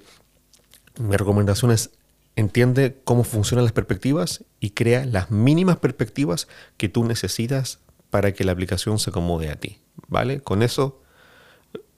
mi 0.98 1.16
recomendación 1.16 1.72
es 1.72 1.90
entiende 2.37 3.00
cómo 3.05 3.24
funcionan 3.24 3.64
las 3.64 3.72
perspectivas 3.72 4.44
y 4.61 4.70
crea 4.70 5.05
las 5.05 5.31
mínimas 5.31 5.77
perspectivas 5.79 6.48
que 6.77 6.88
tú 6.88 7.05
necesitas 7.05 7.79
para 8.11 8.33
que 8.33 8.44
la 8.44 8.53
aplicación 8.53 8.98
se 8.98 9.11
acomode 9.11 9.50
a 9.50 9.57
ti. 9.57 9.79
¿Vale? 10.09 10.40
Con 10.40 10.62
eso, 10.62 11.00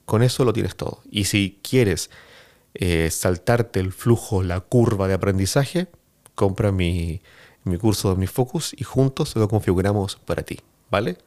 con 0.05 0.23
eso 0.23 0.45
lo 0.45 0.53
tienes 0.53 0.77
todo. 0.77 1.03
Y 1.11 1.25
si 1.25 1.59
quieres 1.63 2.11
eh, 2.75 3.11
saltarte 3.11 3.81
el 3.81 3.93
flujo, 3.93 4.43
la 4.43 4.61
curva 4.61 5.09
de 5.09 5.15
aprendizaje, 5.15 5.89
compra 6.37 6.71
mi, 6.71 7.21
mi 7.65 7.79
curso 7.79 8.09
de 8.09 8.15
OmniFocus 8.15 8.75
y 8.79 8.85
juntos 8.85 9.35
lo 9.35 9.49
configuramos 9.49 10.17
para 10.25 10.45
ti, 10.45 10.61
¿vale? 10.89 11.19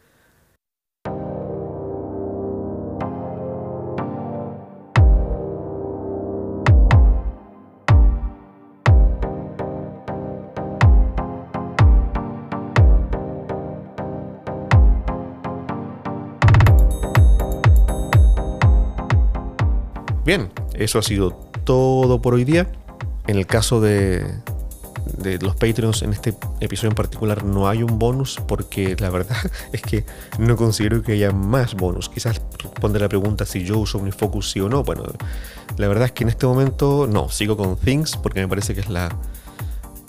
Bien, 20.26 20.52
eso 20.76 21.00
ha 21.00 21.02
sido 21.02 21.32
todo 21.64 22.22
por 22.22 22.36
hoy 22.36 22.46
día. 22.46 22.72
En 23.26 23.38
el 23.38 23.48
caso 23.48 23.82
de, 23.82 24.24
de 25.18 25.38
los 25.40 25.56
Patreons 25.56 26.02
en 26.02 26.14
este 26.14 26.36
episodio 26.60 26.90
en 26.90 26.96
particular 26.96 27.44
no 27.44 27.68
hay 27.68 27.84
un 27.84 28.00
bonus 28.00 28.40
porque 28.48 28.96
la 29.00 29.10
verdad 29.10 29.38
es 29.74 29.82
que 29.82 30.06
no 30.38 30.56
considero 30.56 31.02
que 31.02 31.14
haya 31.14 31.32
más 31.32 31.76
bonus. 31.76 32.10
Quizás 32.10 32.42
responde 32.58 33.00
la 33.00 33.10
pregunta 33.10 33.46
si 33.46 33.64
yo 33.64 33.78
uso 33.80 33.98
OmniFocus 33.98 34.52
sí 34.52 34.60
o 34.60 34.70
no. 34.70 34.84
Bueno, 34.84 35.04
la 35.78 35.88
verdad 35.88 36.06
es 36.06 36.12
que 36.12 36.24
en 36.24 36.30
este 36.30 36.46
momento 36.46 37.08
no, 37.08 37.30
sigo 37.30 37.58
con 37.58 37.78
Things 37.78 38.18
porque 38.18 38.42
me 38.42 38.48
parece 38.48 38.74
que 38.74 38.82
es 38.82 38.90
la 38.90 39.16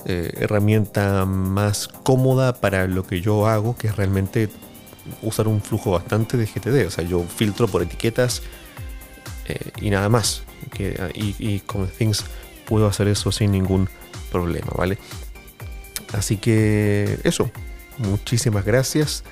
eh, 0.07 0.33
herramienta 0.37 1.25
más 1.27 1.89
cómoda 1.89 2.55
para 2.55 2.87
lo 2.87 3.07
que 3.07 3.21
yo 3.21 3.47
hago, 3.47 3.77
que 3.77 3.89
es 3.89 3.97
realmente 3.97 4.49
usar 5.23 5.49
un 5.49 5.61
flujo 5.61 5.93
bastante 5.93 6.37
de 6.37 6.47
GTD. 6.47 6.87
O 6.87 6.91
sea, 6.91 7.05
yo 7.05 7.25
filtro 7.25 7.69
por 7.69 7.83
etiquetas 7.83 8.43
eh, 9.47 9.71
y 9.81 9.91
nada 9.91 10.09
más. 10.09 10.43
y, 11.15 11.35
y 11.39 11.61
con 11.61 11.89
Things 11.89 12.25
puedo 12.67 12.87
hacer 12.87 13.09
eso 13.09 13.33
sin 13.33 13.51
ningún 13.51 13.89
problema, 14.31 14.73
¿vale? 14.77 14.99
Así 16.13 16.37
que 16.37 17.19
eso, 17.25 17.51
muchísimas 17.99 18.65
gracias. 18.65 19.25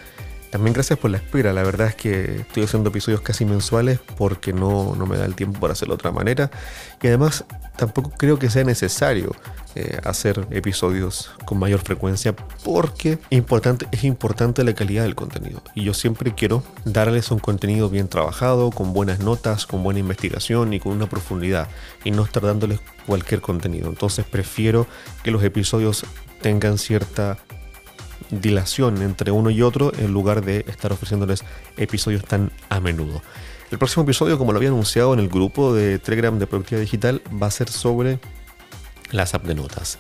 También 0.51 0.73
gracias 0.73 0.99
por 0.99 1.11
la 1.11 1.19
espera. 1.19 1.53
La 1.53 1.63
verdad 1.63 1.89
es 1.89 1.95
que 1.95 2.41
estoy 2.41 2.65
haciendo 2.65 2.89
episodios 2.89 3.21
casi 3.21 3.45
mensuales 3.45 4.01
porque 4.17 4.53
no, 4.53 4.95
no 4.97 5.07
me 5.07 5.19
da 5.19 5.27
el 5.27 5.35
tiempo 5.35 5.61
para 5.61 5.75
hacerlo 5.75 5.95
de 5.95 5.97
otra 5.97 6.13
manera. 6.13 6.51
Y 7.03 7.07
además 7.07 7.45
tampoco 7.77 8.11
creo 8.17 8.39
que 8.39 8.49
sea 8.51 8.65
necesario 8.65 9.35
eh, 9.75 10.01
hacer 10.05 10.47
episodios 10.51 11.31
con 11.45 11.59
mayor 11.59 11.81
frecuencia 11.81 12.35
porque 12.65 13.19
importante, 13.31 13.87
es 13.93 14.05
importante 14.05 14.65
la 14.65 14.75
calidad 14.75 15.03
del 15.03 15.15
contenido. 15.15 15.63
Y 15.75 15.85
yo 15.85 15.93
siempre 15.93 16.35
quiero 16.35 16.63
darles 16.85 17.31
un 17.31 17.39
contenido 17.39 17.91
bien 17.91 18.09
trabajado, 18.09 18.71
con 18.71 18.93
buenas 18.93 19.21
notas, 19.21 19.67
con 19.67 19.83
buena 19.83 20.01
investigación 20.01 20.73
y 20.73 20.81
con 20.81 20.93
una 20.93 21.09
profundidad. 21.09 21.69
Y 22.05 22.11
no 22.11 22.25
estar 22.25 22.43
dándoles 22.43 22.81
cualquier 23.07 23.43
contenido. 23.43 23.89
Entonces 23.89 24.25
prefiero 24.25 24.87
que 25.23 25.31
los 25.31 25.45
episodios 25.45 26.05
tengan 26.41 26.79
cierta 26.79 27.37
dilación 28.31 29.03
entre 29.03 29.31
uno 29.31 29.51
y 29.51 29.63
otro 29.63 29.93
en 29.97 30.13
lugar 30.13 30.45
de 30.45 30.65
estar 30.69 30.93
ofreciéndoles 30.93 31.45
episodios 31.77 32.25
tan 32.25 32.51
a 32.69 32.81
menudo. 32.81 33.23
El 33.71 33.79
próximo 33.79 34.05
episodio, 34.05 34.39
como 34.39 34.53
lo 34.53 34.59
había 34.59 34.71
anunciado 34.71 35.13
en 35.13 35.21
el 35.21 35.29
grupo 35.29 35.75
de 35.75 35.99
Telegram 35.99 36.39
de 36.39 36.47
Productividad 36.47 36.81
Digital, 36.81 37.23
va 37.31 37.49
a 37.49 37.51
ser 37.51 37.69
sobre 37.69 38.19
las 39.11 39.35
app 39.35 39.45
de 39.45 39.55
notas. 39.55 39.99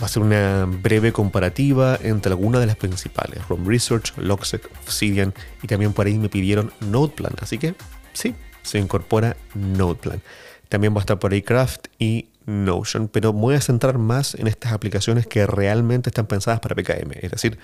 Va 0.00 0.06
a 0.06 0.08
ser 0.08 0.22
una 0.22 0.66
breve 0.66 1.12
comparativa 1.12 1.98
entre 2.02 2.32
algunas 2.32 2.60
de 2.60 2.66
las 2.66 2.76
principales, 2.76 3.46
ROM 3.48 3.66
Research, 3.66 4.16
Logseq, 4.16 4.68
Obsidian 4.82 5.34
y 5.62 5.66
también 5.66 5.92
por 5.92 6.06
ahí 6.06 6.18
me 6.18 6.28
pidieron 6.28 6.72
Noteplan. 6.80 7.32
Así 7.40 7.58
que 7.58 7.74
sí, 8.12 8.34
se 8.62 8.78
incorpora 8.78 9.36
Noteplan. 9.54 10.22
También 10.68 10.94
va 10.94 10.98
a 10.98 11.00
estar 11.00 11.18
por 11.18 11.32
ahí 11.32 11.42
Craft 11.42 11.88
y 11.98 12.28
Notion, 12.50 13.08
pero 13.08 13.32
voy 13.32 13.54
a 13.54 13.60
centrar 13.60 13.98
más 13.98 14.34
en 14.34 14.46
estas 14.46 14.72
aplicaciones 14.72 15.26
que 15.26 15.46
realmente 15.46 16.10
están 16.10 16.26
pensadas 16.26 16.60
para 16.60 16.74
PKM. 16.74 17.12
Es 17.20 17.30
decir, 17.30 17.58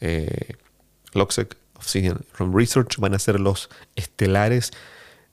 eh, 0.00 0.56
Obsidian, 1.14 2.20
From 2.32 2.54
Research 2.54 2.98
van 2.98 3.14
a 3.14 3.18
ser 3.18 3.40
los 3.40 3.70
estelares 3.96 4.72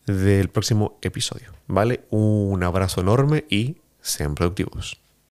del 0.05 0.49
próximo 0.49 0.97
episodio. 1.01 1.51
¿Vale? 1.67 2.03
Un 2.11 2.63
abrazo 2.63 3.01
enorme 3.01 3.45
y 3.49 3.77
sean 4.01 4.35
productivos. 4.35 4.99